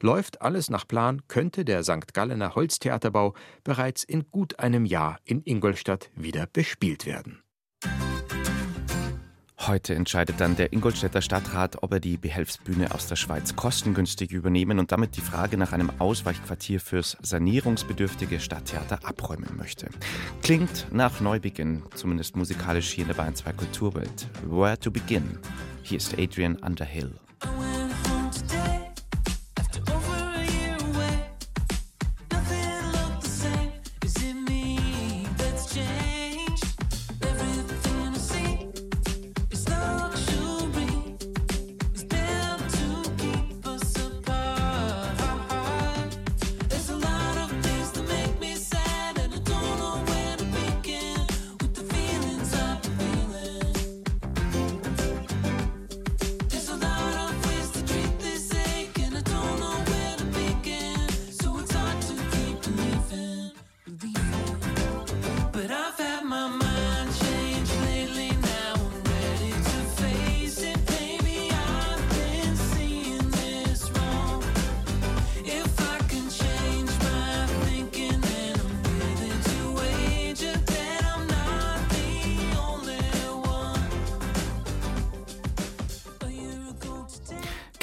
Läuft 0.00 0.42
alles 0.42 0.70
nach 0.70 0.86
Plan, 0.86 1.22
könnte 1.28 1.64
der 1.64 1.82
St. 1.82 2.14
Gallener 2.14 2.54
Holztheaterbau 2.54 3.34
bereits 3.64 4.04
in 4.04 4.30
gut 4.30 4.58
einem 4.58 4.84
Jahr 4.84 5.18
in 5.24 5.42
Ingolstadt 5.42 6.10
wieder 6.14 6.46
bespielt 6.46 7.06
werden. 7.06 7.42
Heute 9.68 9.94
entscheidet 9.94 10.40
dann 10.40 10.56
der 10.56 10.72
Ingolstädter 10.72 11.20
Stadtrat, 11.20 11.82
ob 11.82 11.92
er 11.92 12.00
die 12.00 12.16
Behelfsbühne 12.16 12.94
aus 12.94 13.06
der 13.06 13.16
Schweiz 13.16 13.54
kostengünstig 13.54 14.30
übernehmen 14.30 14.78
und 14.78 14.92
damit 14.92 15.16
die 15.18 15.20
Frage 15.20 15.58
nach 15.58 15.72
einem 15.72 15.90
Ausweichquartier 15.98 16.80
fürs 16.80 17.18
sanierungsbedürftige 17.20 18.40
Stadttheater 18.40 19.00
abräumen 19.04 19.58
möchte. 19.58 19.90
Klingt 20.42 20.86
nach 20.90 21.20
Neubeginn, 21.20 21.82
zumindest 21.94 22.34
musikalisch 22.34 22.88
hier 22.88 23.02
in 23.02 23.08
der 23.08 23.16
Bayern 23.16 23.34
2 23.34 23.52
Kulturwelt. 23.52 24.28
Where 24.46 24.78
to 24.78 24.90
begin? 24.90 25.38
Hier 25.82 25.98
ist 25.98 26.18
Adrian 26.18 26.56
Underhill. 26.56 27.12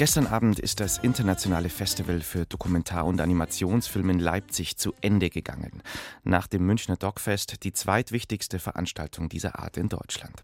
Gestern 0.06 0.28
Abend 0.28 0.60
ist 0.60 0.78
das 0.78 0.98
internationale 0.98 1.68
Festival 1.68 2.20
für 2.20 2.46
Dokumentar- 2.46 3.06
und 3.06 3.20
Animationsfilm 3.20 4.10
in 4.10 4.20
Leipzig 4.20 4.76
zu 4.76 4.94
Ende 5.00 5.30
gegangen. 5.30 5.82
Nach 6.22 6.46
dem 6.46 6.64
Münchner 6.64 6.96
Dogfest 6.96 7.64
die 7.64 7.72
zweitwichtigste 7.72 8.60
Veranstaltung 8.60 9.28
dieser 9.28 9.58
Art 9.58 9.76
in 9.76 9.88
Deutschland. 9.88 10.42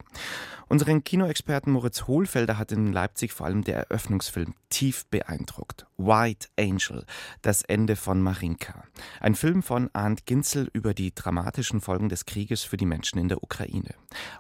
Unseren 0.67 1.05
Kinoexperten 1.05 1.73
Moritz 1.73 2.09
Hohlfelder 2.09 2.59
hat 2.59 2.73
in 2.73 2.93
Leipzig 2.93 3.33
vor 3.33 3.47
allem 3.47 3.63
der 3.63 3.77
Eröffnungsfilm 3.77 4.55
tief 4.69 5.07
beeindruckt. 5.07 5.87
White 5.97 6.49
Angel, 6.59 7.05
das 7.43 7.63
Ende 7.63 7.95
von 7.95 8.21
Marinka. 8.21 8.83
Ein 9.21 9.37
Film 9.37 9.63
von 9.63 9.91
Arndt 9.93 10.27
Ginzel 10.27 10.71
über 10.73 10.93
die 10.93 11.15
dramatischen 11.15 11.81
Folgen 11.81 12.09
des 12.09 12.27
Krieges 12.27 12.65
für 12.65 12.77
die 12.77 12.87
Menschen 12.87 13.21
in 13.21 13.29
der 13.29 13.45
Ukraine. 13.45 13.95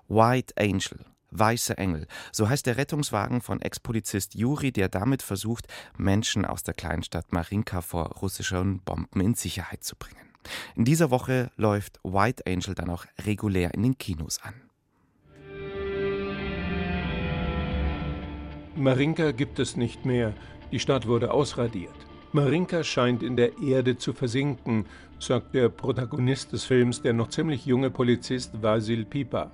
White 0.08 0.54
Angel 0.58 0.98
Weiße 1.32 1.76
Engel. 1.78 2.06
So 2.30 2.48
heißt 2.48 2.66
der 2.66 2.76
Rettungswagen 2.76 3.40
von 3.40 3.60
Ex-Polizist 3.60 4.34
Juri, 4.34 4.70
der 4.70 4.88
damit 4.88 5.22
versucht, 5.22 5.66
Menschen 5.96 6.44
aus 6.44 6.62
der 6.62 6.74
Kleinstadt 6.74 7.32
Marinka 7.32 7.80
vor 7.80 8.06
russischen 8.16 8.80
Bomben 8.80 9.20
in 9.20 9.34
Sicherheit 9.34 9.82
zu 9.82 9.96
bringen. 9.96 10.20
In 10.74 10.84
dieser 10.84 11.10
Woche 11.10 11.50
läuft 11.56 12.00
White 12.02 12.44
Angel 12.46 12.74
dann 12.74 12.90
auch 12.90 13.06
regulär 13.24 13.74
in 13.74 13.82
den 13.82 13.98
Kinos 13.98 14.40
an. 14.42 14.54
Marinka 18.74 19.32
gibt 19.32 19.58
es 19.58 19.76
nicht 19.76 20.04
mehr. 20.04 20.32
Die 20.70 20.80
Stadt 20.80 21.06
wurde 21.06 21.30
ausradiert. 21.30 21.94
Marinka 22.32 22.82
scheint 22.82 23.22
in 23.22 23.36
der 23.36 23.58
Erde 23.58 23.98
zu 23.98 24.14
versinken, 24.14 24.86
sagt 25.18 25.54
der 25.54 25.68
Protagonist 25.68 26.52
des 26.52 26.64
Films, 26.64 27.02
der 27.02 27.12
noch 27.12 27.28
ziemlich 27.28 27.66
junge 27.66 27.90
Polizist 27.90 28.62
Vasil 28.62 29.04
Pipa. 29.04 29.50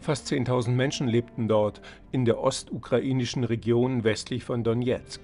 Fast 0.00 0.28
10.000 0.28 0.70
Menschen 0.70 1.08
lebten 1.08 1.48
dort, 1.48 1.80
in 2.12 2.24
der 2.24 2.40
ostukrainischen 2.40 3.44
Region 3.44 4.04
westlich 4.04 4.44
von 4.44 4.64
Donetsk. 4.64 5.20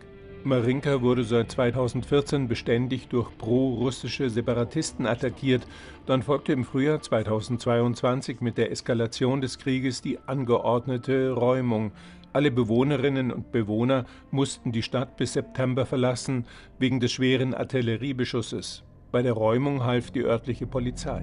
Marinka 0.47 1.01
wurde 1.01 1.25
seit 1.25 1.51
2014 1.53 2.49
beständig 2.49 3.09
durch 3.09 3.31
pro-russische 3.38 4.29
Separatisten 4.29 5.07
attackiert. 5.07 5.67
Dann 6.05 6.23
folgte 6.23 6.53
im 6.53 6.64
Frühjahr 6.64 7.01
2022 7.01 8.43
mit 8.43 8.59
der 8.59 8.71
Eskalation 8.71 9.40
des 9.40 9.59
Krieges 9.59 10.03
die 10.03 10.19
angeordnete 10.27 11.31
Räumung. 11.31 11.93
Alle 12.35 12.51
Bewohnerinnen 12.51 13.33
und 13.33 13.53
Bewohner 13.53 14.05
mussten 14.31 14.71
die 14.71 14.83
Stadt 14.83 15.17
bis 15.17 15.33
September 15.33 15.87
verlassen, 15.87 16.45
wegen 16.79 17.01
des 17.01 17.12
schweren 17.12 17.55
Artilleriebeschusses. 17.55 18.83
Bei 19.12 19.23
der 19.23 19.33
Räumung 19.33 19.85
half 19.85 20.11
die 20.11 20.25
örtliche 20.25 20.67
Polizei. 20.67 21.23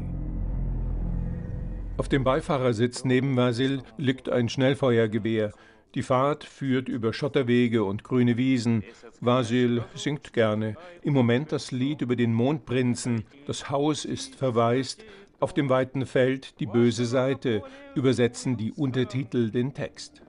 Auf 2.02 2.10
dem 2.10 2.24
Beifahrersitz 2.24 3.06
neben 3.06 3.38
Vasil 3.38 3.84
liegt 3.96 4.28
ein 4.28 4.50
Schnellfeuergewehr. 4.50 5.52
Die 5.94 6.02
Fahrt 6.02 6.44
führt 6.44 6.90
über 6.90 7.14
Schotterwege 7.14 7.84
und 7.84 8.04
grüne 8.04 8.38
Wiesen. 8.38 8.84
Vasil 9.20 9.84
singt 9.94 10.34
gerne. 10.34 10.78
Im 11.04 11.14
Moment 11.14 11.52
das 11.52 11.72
Lied 11.72 12.02
über 12.02 12.16
den 12.16 12.34
Mondprinzen. 12.34 13.26
Das 13.46 13.70
Haus 13.70 14.04
ist 14.04 14.34
verwaist. 14.34 15.06
Auf 15.40 15.54
dem 15.54 15.70
weiten 15.70 16.08
Feld 16.08 16.60
die 16.60 16.66
böse 16.66 17.06
Seite. 17.06 17.62
Übersetzen 17.94 18.58
die 18.58 18.72
Untertitel 18.72 19.52
den 19.52 19.76
Text. 19.76 20.24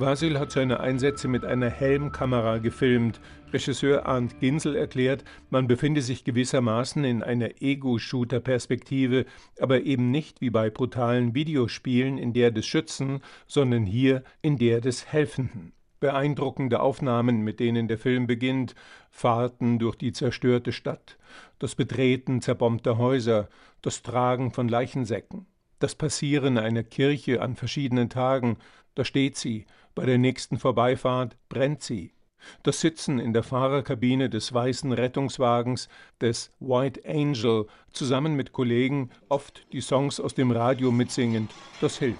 Vasil 0.00 0.38
hat 0.38 0.52
seine 0.52 0.78
Einsätze 0.78 1.26
mit 1.26 1.44
einer 1.44 1.70
Helmkamera 1.70 2.58
gefilmt. 2.58 3.20
Regisseur 3.52 4.06
Arndt 4.06 4.38
Ginsel 4.38 4.76
erklärt, 4.76 5.24
man 5.50 5.66
befinde 5.66 6.02
sich 6.02 6.22
gewissermaßen 6.22 7.02
in 7.02 7.24
einer 7.24 7.60
Ego-Shooter-Perspektive, 7.60 9.24
aber 9.58 9.82
eben 9.82 10.12
nicht 10.12 10.40
wie 10.40 10.50
bei 10.50 10.70
brutalen 10.70 11.34
Videospielen 11.34 12.16
in 12.16 12.32
der 12.32 12.52
des 12.52 12.64
Schützen, 12.66 13.22
sondern 13.48 13.86
hier 13.86 14.22
in 14.40 14.56
der 14.56 14.80
des 14.80 15.12
Helfenden. 15.12 15.72
Beeindruckende 15.98 16.78
Aufnahmen, 16.78 17.42
mit 17.42 17.58
denen 17.58 17.88
der 17.88 17.98
Film 17.98 18.28
beginnt, 18.28 18.76
Fahrten 19.10 19.80
durch 19.80 19.96
die 19.96 20.12
zerstörte 20.12 20.70
Stadt, 20.70 21.18
das 21.58 21.74
Betreten 21.74 22.40
zerbombter 22.40 22.98
Häuser, 22.98 23.48
das 23.82 24.02
Tragen 24.04 24.52
von 24.52 24.68
Leichensäcken, 24.68 25.46
das 25.80 25.96
Passieren 25.96 26.56
einer 26.56 26.84
Kirche 26.84 27.42
an 27.42 27.56
verschiedenen 27.56 28.08
Tagen, 28.08 28.58
da 28.98 29.04
steht 29.04 29.36
sie, 29.36 29.64
bei 29.94 30.06
der 30.06 30.18
nächsten 30.18 30.58
Vorbeifahrt 30.58 31.36
brennt 31.48 31.84
sie. 31.84 32.14
Das 32.64 32.80
Sitzen 32.80 33.20
in 33.20 33.32
der 33.32 33.44
Fahrerkabine 33.44 34.28
des 34.28 34.52
weißen 34.52 34.92
Rettungswagens 34.92 35.88
des 36.20 36.50
White 36.58 37.02
Angel 37.06 37.68
zusammen 37.92 38.34
mit 38.34 38.52
Kollegen, 38.52 39.10
oft 39.28 39.72
die 39.72 39.82
Songs 39.82 40.18
aus 40.18 40.34
dem 40.34 40.50
Radio 40.50 40.90
mitsingend, 40.90 41.52
das 41.80 41.98
hilft. 41.98 42.18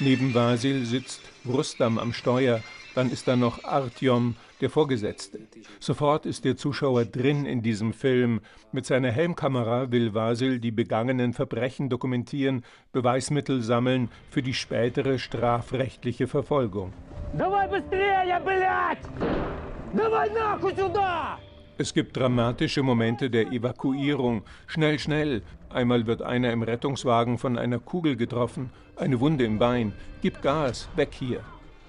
Neben 0.00 0.34
Vasil 0.34 0.84
sitzt 0.84 1.22
Rustam 1.46 1.98
am 1.98 2.12
Steuer, 2.12 2.62
dann 2.94 3.10
ist 3.10 3.26
da 3.26 3.36
noch 3.36 3.64
Artyom, 3.64 4.36
der 4.60 4.70
Vorgesetzte. 4.70 5.40
Sofort 5.80 6.26
ist 6.26 6.44
der 6.44 6.56
Zuschauer 6.56 7.04
drin 7.04 7.46
in 7.46 7.62
diesem 7.62 7.92
Film. 7.92 8.40
Mit 8.72 8.86
seiner 8.86 9.10
Helmkamera 9.10 9.90
will 9.90 10.14
Vasil 10.14 10.60
die 10.60 10.70
begangenen 10.70 11.32
Verbrechen 11.32 11.88
dokumentieren, 11.88 12.64
Beweismittel 12.92 13.62
sammeln 13.62 14.08
für 14.30 14.42
die 14.42 14.54
spätere 14.54 15.18
strafrechtliche 15.18 16.26
Verfolgung. 16.26 16.92
Es 21.80 21.94
gibt 21.94 22.16
dramatische 22.16 22.82
Momente 22.82 23.30
der 23.30 23.52
Evakuierung. 23.52 24.42
Schnell, 24.66 24.98
schnell. 24.98 25.42
Einmal 25.70 26.06
wird 26.06 26.22
einer 26.22 26.50
im 26.52 26.62
Rettungswagen 26.64 27.38
von 27.38 27.56
einer 27.56 27.78
Kugel 27.78 28.16
getroffen, 28.16 28.70
eine 28.96 29.20
Wunde 29.20 29.44
im 29.44 29.58
Bein. 29.58 29.92
Gib 30.20 30.42
Gas, 30.42 30.88
weg 30.96 31.10
hier. 31.12 31.40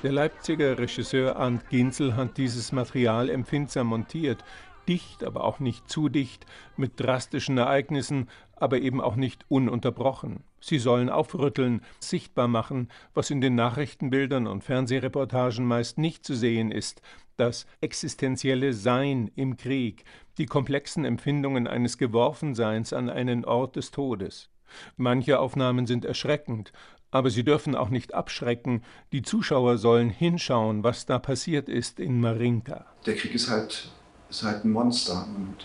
Der 0.01 0.13
Leipziger 0.13 0.77
Regisseur 0.77 1.35
Arndt 1.35 1.67
Ginzel 1.67 2.15
hat 2.15 2.37
dieses 2.37 2.71
Material 2.71 3.29
empfindsam 3.29 3.87
montiert, 3.87 4.45
dicht, 4.87 5.25
aber 5.25 5.43
auch 5.43 5.59
nicht 5.59 5.89
zu 5.89 6.07
dicht, 6.07 6.45
mit 6.77 7.01
drastischen 7.01 7.57
Ereignissen, 7.57 8.29
aber 8.55 8.79
eben 8.79 9.01
auch 9.01 9.17
nicht 9.17 9.43
ununterbrochen. 9.49 10.45
Sie 10.61 10.79
sollen 10.79 11.09
aufrütteln, 11.09 11.81
sichtbar 11.99 12.47
machen, 12.47 12.87
was 13.13 13.29
in 13.29 13.41
den 13.41 13.55
Nachrichtenbildern 13.55 14.47
und 14.47 14.63
Fernsehreportagen 14.63 15.65
meist 15.65 15.97
nicht 15.97 16.25
zu 16.25 16.33
sehen 16.33 16.71
ist, 16.71 17.01
das 17.35 17.65
existenzielle 17.81 18.71
Sein 18.71 19.29
im 19.35 19.57
Krieg, 19.57 20.05
die 20.37 20.45
komplexen 20.45 21.03
Empfindungen 21.03 21.67
eines 21.67 21.97
Geworfenseins 21.97 22.93
an 22.93 23.09
einen 23.09 23.43
Ort 23.43 23.75
des 23.75 23.91
Todes. 23.91 24.49
Manche 24.97 25.39
Aufnahmen 25.39 25.87
sind 25.87 26.05
erschreckend, 26.05 26.71
aber 27.11 27.29
sie 27.29 27.43
dürfen 27.43 27.75
auch 27.75 27.89
nicht 27.89 28.13
abschrecken. 28.13 28.83
Die 29.11 29.21
Zuschauer 29.21 29.77
sollen 29.77 30.09
hinschauen, 30.09 30.83
was 30.83 31.05
da 31.05 31.19
passiert 31.19 31.69
ist 31.69 31.99
in 31.99 32.19
Marinka. 32.19 32.85
Der 33.05 33.15
Krieg 33.15 33.33
ist 33.33 33.49
halt, 33.49 33.91
ist 34.29 34.43
halt 34.43 34.65
ein 34.65 34.71
Monster 34.71 35.27
und 35.35 35.55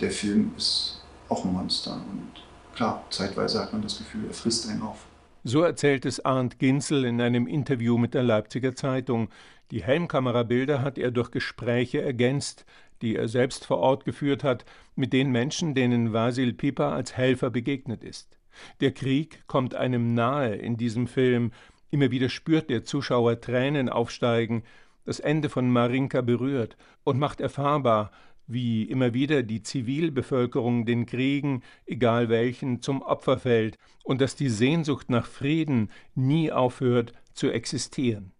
der 0.00 0.10
Film 0.10 0.52
ist 0.56 1.02
auch 1.28 1.44
ein 1.44 1.52
Monster. 1.52 1.94
Und 1.94 2.32
klar, 2.74 3.04
zeitweise 3.10 3.60
hat 3.60 3.72
man 3.72 3.82
das 3.82 3.98
Gefühl, 3.98 4.26
er 4.26 4.34
frisst 4.34 4.68
einen 4.68 4.82
auf. 4.82 5.06
So 5.44 5.62
erzählt 5.62 6.04
es 6.06 6.24
Arndt 6.24 6.58
Ginzel 6.58 7.04
in 7.04 7.20
einem 7.20 7.46
Interview 7.46 7.98
mit 7.98 8.14
der 8.14 8.24
Leipziger 8.24 8.74
Zeitung. 8.74 9.28
Die 9.70 9.82
Helmkamerabilder 9.82 10.82
hat 10.82 10.98
er 10.98 11.12
durch 11.12 11.30
Gespräche 11.30 12.02
ergänzt, 12.02 12.64
die 13.02 13.16
er 13.16 13.28
selbst 13.28 13.64
vor 13.64 13.78
Ort 13.78 14.04
geführt 14.04 14.42
hat, 14.42 14.64
mit 14.94 15.12
den 15.12 15.30
Menschen, 15.30 15.74
denen 15.74 16.12
Vasil 16.12 16.52
Pipa 16.52 16.92
als 16.94 17.16
Helfer 17.16 17.50
begegnet 17.50 18.02
ist. 18.02 18.35
Der 18.80 18.92
Krieg 18.92 19.46
kommt 19.46 19.74
einem 19.74 20.14
nahe 20.14 20.54
in 20.54 20.76
diesem 20.76 21.06
Film. 21.06 21.52
Immer 21.90 22.10
wieder 22.10 22.28
spürt 22.28 22.70
der 22.70 22.84
Zuschauer 22.84 23.40
Tränen 23.40 23.88
aufsteigen. 23.88 24.64
Das 25.04 25.20
Ende 25.20 25.48
von 25.48 25.70
Marinka 25.70 26.20
berührt 26.20 26.76
und 27.04 27.18
macht 27.18 27.40
erfahrbar, 27.40 28.10
wie 28.46 28.84
immer 28.84 29.14
wieder 29.14 29.42
die 29.42 29.62
Zivilbevölkerung 29.62 30.86
den 30.86 31.06
Kriegen, 31.06 31.62
egal 31.84 32.28
welchen, 32.28 32.80
zum 32.80 33.02
Opfer 33.02 33.38
fällt 33.38 33.78
und 34.04 34.20
dass 34.20 34.36
die 34.36 34.48
Sehnsucht 34.48 35.10
nach 35.10 35.26
Frieden 35.26 35.90
nie 36.14 36.52
aufhört 36.52 37.12
zu 37.34 37.50
existieren. 37.50 38.32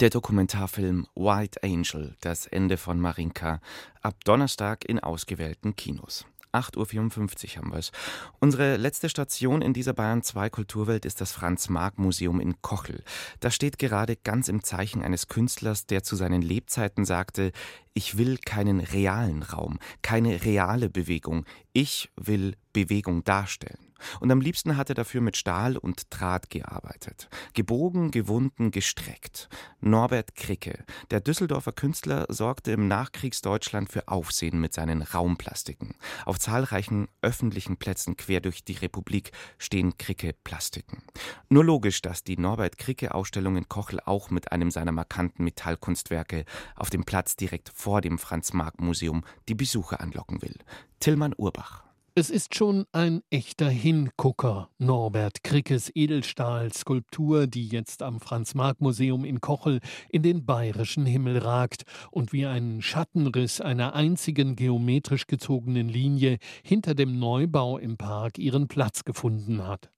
Der 0.00 0.10
Dokumentarfilm 0.10 1.08
White 1.16 1.60
Angel, 1.64 2.14
das 2.20 2.46
Ende 2.46 2.76
von 2.76 3.00
Marinka, 3.00 3.60
ab 4.00 4.24
Donnerstag 4.24 4.84
in 4.84 5.00
ausgewählten 5.00 5.74
Kinos. 5.74 6.24
8.54 6.52 7.50
Uhr 7.50 7.56
haben 7.56 7.72
wir 7.72 7.78
es. 7.78 7.92
Unsere 8.40 8.76
letzte 8.76 9.08
Station 9.08 9.62
in 9.62 9.72
dieser 9.72 9.92
Bayern 9.92 10.22
2 10.22 10.50
Kulturwelt 10.50 11.04
ist 11.04 11.20
das 11.20 11.32
Franz-Marc-Museum 11.32 12.40
in 12.40 12.60
Kochel. 12.62 13.02
Das 13.40 13.54
steht 13.54 13.78
gerade 13.78 14.16
ganz 14.16 14.48
im 14.48 14.62
Zeichen 14.62 15.02
eines 15.02 15.28
Künstlers, 15.28 15.86
der 15.86 16.02
zu 16.02 16.16
seinen 16.16 16.42
Lebzeiten 16.42 17.04
sagte, 17.04 17.52
ich 17.94 18.16
will 18.16 18.38
keinen 18.38 18.80
realen 18.80 19.42
Raum, 19.42 19.78
keine 20.02 20.44
reale 20.44 20.88
Bewegung, 20.88 21.44
ich 21.72 22.10
will 22.16 22.54
Bewegung 22.72 23.24
darstellen. 23.24 23.87
Und 24.20 24.30
am 24.30 24.40
liebsten 24.40 24.76
hat 24.76 24.88
er 24.88 24.94
dafür 24.94 25.20
mit 25.20 25.36
Stahl 25.36 25.76
und 25.76 26.06
Draht 26.10 26.50
gearbeitet. 26.50 27.28
Gebogen, 27.54 28.10
gewunden, 28.10 28.70
gestreckt. 28.70 29.48
Norbert 29.80 30.34
Kricke, 30.34 30.84
der 31.10 31.20
Düsseldorfer 31.20 31.72
Künstler, 31.72 32.26
sorgte 32.28 32.72
im 32.72 32.88
Nachkriegsdeutschland 32.88 33.90
für 33.90 34.08
Aufsehen 34.08 34.60
mit 34.60 34.74
seinen 34.74 35.02
Raumplastiken. 35.02 35.94
Auf 36.24 36.38
zahlreichen 36.38 37.08
öffentlichen 37.22 37.76
Plätzen 37.76 38.16
quer 38.16 38.40
durch 38.40 38.64
die 38.64 38.74
Republik 38.74 39.32
stehen 39.58 39.96
Kricke-Plastiken. 39.98 41.02
Nur 41.48 41.64
logisch, 41.64 42.02
dass 42.02 42.24
die 42.24 42.36
Norbert 42.36 42.78
Kricke-Ausstellung 42.78 43.56
in 43.56 43.68
Kochel 43.68 44.00
auch 44.04 44.30
mit 44.30 44.52
einem 44.52 44.70
seiner 44.70 44.92
markanten 44.92 45.44
Metallkunstwerke 45.44 46.44
auf 46.76 46.90
dem 46.90 47.04
Platz 47.04 47.36
direkt 47.36 47.70
vor 47.74 48.00
dem 48.00 48.18
Franz-Marc-Museum 48.18 49.24
die 49.48 49.54
Besucher 49.54 50.00
anlocken 50.00 50.42
will. 50.42 50.56
Tillmann 51.00 51.34
Urbach. 51.36 51.87
Es 52.18 52.30
ist 52.30 52.56
schon 52.56 52.84
ein 52.90 53.22
echter 53.30 53.68
Hingucker, 53.68 54.70
Norbert 54.78 55.44
Krickes 55.44 55.88
Edelstahlskulptur, 55.94 57.46
die 57.46 57.68
jetzt 57.68 58.02
am 58.02 58.18
Franz-Marc-Museum 58.18 59.24
in 59.24 59.40
Kochel 59.40 59.78
in 60.10 60.24
den 60.24 60.44
bayerischen 60.44 61.06
Himmel 61.06 61.38
ragt 61.38 61.84
und 62.10 62.32
wie 62.32 62.44
ein 62.44 62.82
Schattenriss 62.82 63.60
einer 63.60 63.94
einzigen 63.94 64.56
geometrisch 64.56 65.28
gezogenen 65.28 65.88
Linie 65.88 66.38
hinter 66.64 66.96
dem 66.96 67.20
Neubau 67.20 67.78
im 67.78 67.96
Park 67.96 68.38
ihren 68.38 68.66
Platz 68.66 69.04
gefunden 69.04 69.64
hat. 69.64 69.88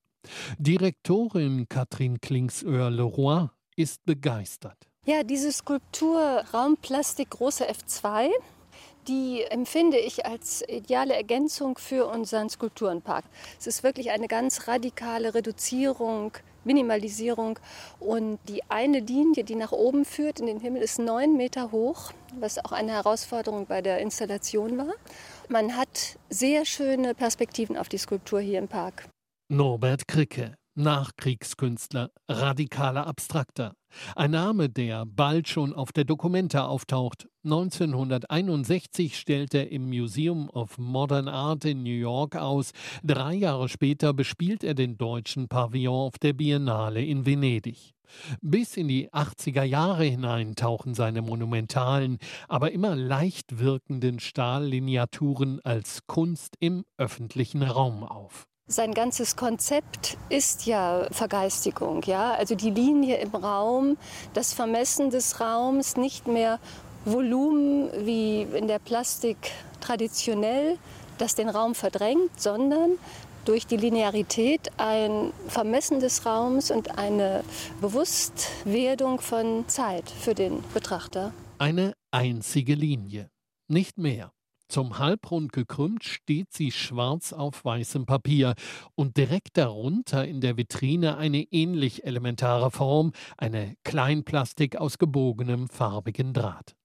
Direktorin 0.59 1.71
Katrin 1.71 2.21
Klingsöhr-Leroy 2.21 3.47
ist 3.77 4.05
begeistert. 4.05 4.91
Ja, 5.07 5.23
diese 5.23 5.51
Skulptur 5.53 6.45
Raumplastik 6.53 7.31
große 7.31 7.65
F2 7.65 8.29
die 9.11 9.43
empfinde 9.43 9.99
ich 9.99 10.25
als 10.25 10.63
ideale 10.69 11.15
Ergänzung 11.15 11.79
für 11.79 12.07
unseren 12.07 12.49
Skulpturenpark. 12.49 13.25
Es 13.59 13.67
ist 13.67 13.83
wirklich 13.83 14.13
eine 14.13 14.29
ganz 14.29 14.69
radikale 14.69 15.35
Reduzierung, 15.35 16.33
Minimalisierung. 16.63 17.59
Und 17.99 18.39
die 18.49 18.63
eine 18.69 19.01
Linie, 19.01 19.43
die 19.43 19.57
nach 19.57 19.73
oben 19.73 20.05
führt 20.05 20.39
in 20.39 20.47
den 20.47 20.61
Himmel, 20.61 20.83
ist 20.83 21.01
neun 21.01 21.37
Meter 21.37 21.73
hoch, 21.73 22.13
was 22.39 22.65
auch 22.65 22.71
eine 22.71 22.93
Herausforderung 22.93 23.67
bei 23.67 23.83
der 23.83 23.99
Installation 23.99 24.79
war. 24.79 24.95
Man 25.49 25.77
hat 25.77 26.17
sehr 26.29 26.65
schöne 26.65 27.15
Perspektiven 27.15 27.77
auf 27.77 27.89
die 27.89 27.99
Skulptur 27.99 28.41
hier 28.41 28.61
im 28.61 28.69
Park. 28.69 29.09
Norbert 29.49 30.07
Kricke, 30.07 30.55
Nachkriegskünstler, 30.83 32.11
radikaler 32.29 33.07
Abstrakter. 33.07 33.75
Ein 34.17 34.31
Name, 34.31 34.69
der 34.69 35.05
bald 35.05 35.49
schon 35.49 35.75
auf 35.75 35.93
der 35.93 36.05
Dokumenta 36.05 36.67
auftaucht. 36.67 37.29
1961 37.45 39.19
stellt 39.19 39.55
er 39.55 39.71
im 39.71 39.89
Museum 39.89 40.49
of 40.51 40.79
Modern 40.79 41.29
Art 41.29 41.65
in 41.65 41.83
New 41.83 41.91
York 41.91 42.37
aus. 42.37 42.73
Drei 43.03 43.35
Jahre 43.35 43.69
später 43.69 44.15
bespielt 44.15 44.65
er 44.65 44.75
den 44.75 44.97
deutschen 44.97 45.49
Pavillon 45.49 46.07
auf 46.07 46.19
der 46.19 46.33
Biennale 46.33 47.05
in 47.05 47.27
Venedig. 47.27 47.95
Bis 48.41 48.77
in 48.77 48.89
die 48.89 49.11
80er 49.11 49.63
Jahre 49.63 50.05
hinein 50.05 50.57
tauchen 50.57 50.95
seine 50.95 51.23
monumentalen, 51.23 52.19
aber 52.49 52.73
immer 52.73 52.97
leicht 52.97 53.59
wirkenden 53.59 54.19
Stahllineaturen 54.19 55.61
als 55.61 56.07
Kunst 56.07 56.57
im 56.59 56.85
öffentlichen 56.97 57.63
Raum 57.63 58.03
auf. 58.03 58.50
Sein 58.73 58.95
ganzes 58.95 59.35
Konzept 59.35 60.17
ist 60.29 60.65
ja 60.65 61.09
Vergeistigung, 61.11 62.05
ja, 62.05 62.35
also 62.35 62.55
die 62.55 62.71
Linie 62.71 63.17
im 63.17 63.35
Raum, 63.35 63.97
das 64.33 64.53
Vermessen 64.53 65.11
des 65.11 65.41
Raums, 65.41 65.97
nicht 65.97 66.29
mehr 66.29 66.61
Volumen 67.05 67.91
wie 68.07 68.43
in 68.43 68.69
der 68.69 68.79
Plastik 68.79 69.39
traditionell, 69.81 70.79
das 71.19 71.35
den 71.35 71.49
Raum 71.49 71.75
verdrängt, 71.75 72.41
sondern 72.41 72.93
durch 73.45 73.67
die 73.67 73.77
Linearität 73.77 74.71
ein 74.77 75.33
Vermessen 75.49 75.99
des 75.99 76.25
Raums 76.25 76.71
und 76.71 76.97
eine 76.97 77.43
Bewusstwerdung 77.81 79.21
von 79.21 79.65
Zeit 79.67 80.09
für 80.09 80.37
den 80.37 80.63
Betrachter. 80.73 81.33
Eine 81.59 81.95
einzige 82.13 82.75
Linie, 82.75 83.31
nicht 83.67 83.99
mehr. 83.99 84.31
Zum 84.71 85.01
Halbrund 85.01 85.53
gekrümmt 85.53 86.05
steht 86.05 86.53
sie 86.53 86.71
schwarz 86.71 87.33
auf 87.33 87.65
weißem 87.65 88.07
Papier 88.07 88.55
und 88.95 89.17
direkt 89.17 89.57
darunter 89.57 90.25
in 90.25 90.41
der 90.41 90.57
Vitrine 90.57 91.17
eine 91.17 91.43
ähnlich 91.51 92.05
elementare 92.05 92.71
Form, 92.71 93.11
eine 93.37 93.75
Kleinplastik 93.83 94.77
aus 94.77 94.99
gebogenem 94.99 95.69
farbigen 95.69 96.33
Draht. 96.33 96.77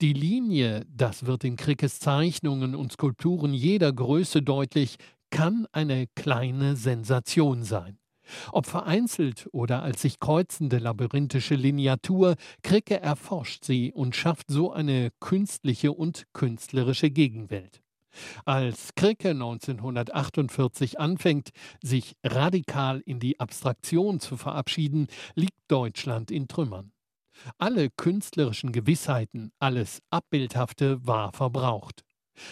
Die 0.00 0.14
Linie, 0.14 0.84
das 0.88 1.26
wird 1.26 1.44
in 1.44 1.54
Krickes 1.54 2.00
Zeichnungen 2.00 2.74
und 2.74 2.90
Skulpturen 2.90 3.54
jeder 3.54 3.92
Größe 3.92 4.42
deutlich, 4.42 4.96
kann 5.30 5.68
eine 5.70 6.08
kleine 6.16 6.74
Sensation 6.74 7.62
sein. 7.62 7.98
Ob 8.52 8.66
vereinzelt 8.66 9.48
oder 9.52 9.82
als 9.82 10.02
sich 10.02 10.20
kreuzende 10.20 10.78
labyrinthische 10.78 11.54
Lineatur, 11.54 12.36
Kricke 12.62 13.00
erforscht 13.00 13.64
sie 13.64 13.92
und 13.92 14.16
schafft 14.16 14.50
so 14.50 14.72
eine 14.72 15.10
künstliche 15.20 15.92
und 15.92 16.26
künstlerische 16.32 17.10
Gegenwelt. 17.10 17.80
Als 18.44 18.94
Kricke 18.94 19.30
1948 19.30 20.98
anfängt, 20.98 21.50
sich 21.82 22.16
radikal 22.24 23.00
in 23.04 23.20
die 23.20 23.38
Abstraktion 23.38 24.20
zu 24.20 24.36
verabschieden, 24.36 25.08
liegt 25.34 25.58
Deutschland 25.68 26.30
in 26.30 26.48
Trümmern. 26.48 26.92
Alle 27.58 27.90
künstlerischen 27.90 28.72
Gewissheiten, 28.72 29.52
alles 29.60 30.00
Abbildhafte 30.10 31.06
war 31.06 31.32
verbraucht. 31.32 32.02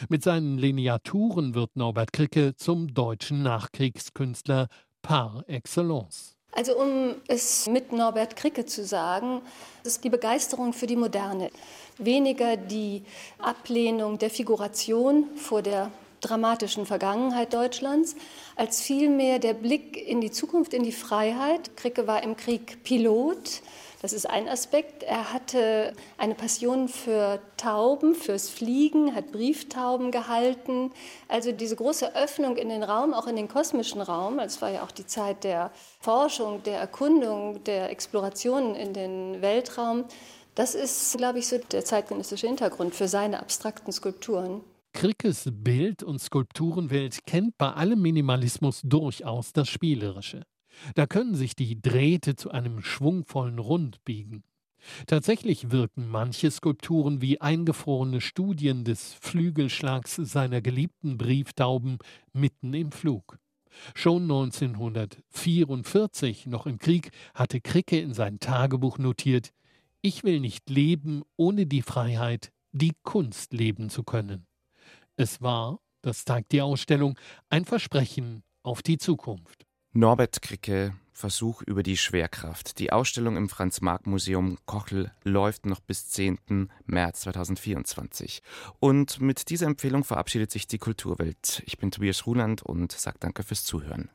Mit 0.08 0.22
seinen 0.22 0.58
Lineaturen 0.58 1.54
wird 1.54 1.76
Norbert 1.76 2.12
Kricke 2.12 2.54
zum 2.56 2.92
deutschen 2.92 3.42
Nachkriegskünstler 3.42 4.68
par 5.07 5.45
excellence. 5.47 6.35
Also 6.53 6.79
um 6.79 7.16
es 7.29 7.66
mit 7.66 7.92
Norbert 7.92 8.35
Kricke 8.35 8.64
zu 8.64 8.85
sagen, 8.85 9.42
ist 9.85 10.03
die 10.05 10.11
Begeisterung 10.11 10.73
für 10.73 10.87
die 10.87 10.97
Moderne. 10.97 11.51
Weniger 11.99 12.57
die 12.57 13.03
Ablehnung 13.38 14.19
der 14.19 14.31
Figuration 14.31 15.27
vor 15.37 15.61
der 15.62 15.90
dramatischen 16.23 16.87
Vergangenheit 16.87 17.53
Deutschlands, 17.53 18.16
als 18.57 18.81
vielmehr 18.81 19.38
der 19.38 19.55
Blick 19.55 19.97
in 19.97 20.21
die 20.21 20.31
Zukunft, 20.31 20.73
in 20.73 20.83
die 20.83 20.92
Freiheit. 20.92 21.77
Kricke 21.77 22.07
war 22.07 22.23
im 22.23 22.37
Krieg 22.37 22.83
Pilot, 22.83 23.61
das 24.07 24.12
ist 24.12 24.31
ein 24.31 24.49
Aspekt. 24.49 25.03
Er 25.03 25.33
hatte 25.33 25.92
eine 26.16 26.37
Passion 26.37 26.87
für 26.87 27.40
Tauben, 27.57 28.14
fürs 28.14 28.49
Fliegen, 28.49 29.12
hat 29.16 29.33
Brieftauben 29.33 30.12
gehalten. 30.12 30.92
Also 31.27 31.51
diese 31.51 31.75
große 31.75 32.14
Öffnung 32.14 32.57
in 32.57 32.69
den 32.69 32.85
Raum, 32.85 33.12
auch 33.12 33.27
in 33.27 33.35
den 33.35 33.49
kosmischen 33.49 34.01
Raum. 34.01 34.38
Es 34.38 34.62
war 34.62 34.71
ja 34.71 34.85
auch 34.85 34.92
die 34.92 35.07
Zeit 35.07 35.42
der 35.42 35.73
Forschung, 35.99 36.62
der 36.62 36.79
Erkundung, 36.79 37.64
der 37.64 37.90
Exploration 37.90 38.77
in 38.77 38.92
den 38.92 39.42
Weltraum. 39.42 40.05
Das 40.55 40.77
ist, 40.77 41.19
glaube 41.19 41.40
ich, 41.40 41.49
so 41.49 41.59
der 41.59 41.85
zeitgenössische 41.85 42.47
Hintergrund 42.47 42.95
für 42.95 43.09
seine 43.09 43.40
abstrakten 43.40 43.90
Skulpturen. 43.90 44.61
Krickes 44.92 45.49
Bild- 45.51 46.05
und 46.05 46.21
Skulpturenwelt 46.21 47.27
kennt 47.27 47.59
bei 47.59 47.73
allem 47.73 48.01
Minimalismus 48.03 48.83
durchaus 48.85 49.53
das 49.53 49.66
Spielerische. 49.66 50.42
Da 50.94 51.06
können 51.06 51.34
sich 51.34 51.56
die 51.56 51.80
Drähte 51.80 52.36
zu 52.36 52.50
einem 52.50 52.82
schwungvollen 52.82 53.58
Rund 53.58 54.04
biegen. 54.04 54.44
Tatsächlich 55.06 55.70
wirken 55.70 56.08
manche 56.08 56.50
Skulpturen 56.50 57.20
wie 57.20 57.40
eingefrorene 57.40 58.20
Studien 58.20 58.82
des 58.84 59.14
Flügelschlags 59.14 60.16
seiner 60.16 60.60
geliebten 60.60 61.16
Brieftauben 61.18 61.98
mitten 62.32 62.74
im 62.74 62.90
Flug. 62.92 63.38
Schon 63.94 64.22
1944, 64.22 66.46
noch 66.46 66.66
im 66.66 66.78
Krieg, 66.78 67.10
hatte 67.34 67.60
Kricke 67.60 67.98
in 67.98 68.14
sein 68.14 68.40
Tagebuch 68.40 68.96
notiert, 68.98 69.52
ich 70.02 70.24
will 70.24 70.40
nicht 70.40 70.68
leben 70.70 71.22
ohne 71.36 71.66
die 71.66 71.82
Freiheit, 71.82 72.52
die 72.72 72.94
Kunst 73.02 73.52
leben 73.52 73.90
zu 73.90 74.02
können. 74.04 74.46
Es 75.16 75.42
war, 75.42 75.80
das 76.02 76.24
zeigt 76.24 76.52
die 76.52 76.62
Ausstellung, 76.62 77.18
ein 77.48 77.64
Versprechen 77.64 78.44
auf 78.62 78.82
die 78.82 78.98
Zukunft. 78.98 79.65
Norbert 79.96 80.42
Kricke, 80.42 80.92
Versuch 81.14 81.62
über 81.62 81.82
die 81.82 81.96
Schwerkraft. 81.96 82.78
Die 82.78 82.92
Ausstellung 82.92 83.38
im 83.38 83.48
Franz-Marc-Museum 83.48 84.59
Kochel 84.66 85.11
läuft 85.24 85.64
noch 85.64 85.80
bis 85.80 86.09
10. 86.09 86.68
März 86.85 87.22
2024. 87.22 88.42
Und 88.78 89.22
mit 89.22 89.48
dieser 89.48 89.64
Empfehlung 89.64 90.04
verabschiedet 90.04 90.50
sich 90.50 90.66
die 90.66 90.76
Kulturwelt. 90.76 91.62
Ich 91.64 91.78
bin 91.78 91.90
Tobias 91.90 92.26
Ruland 92.26 92.61
und 92.61 92.92
sage 92.92 93.16
danke 93.20 93.42
fürs 93.42 93.64
Zuhören. 93.64 94.04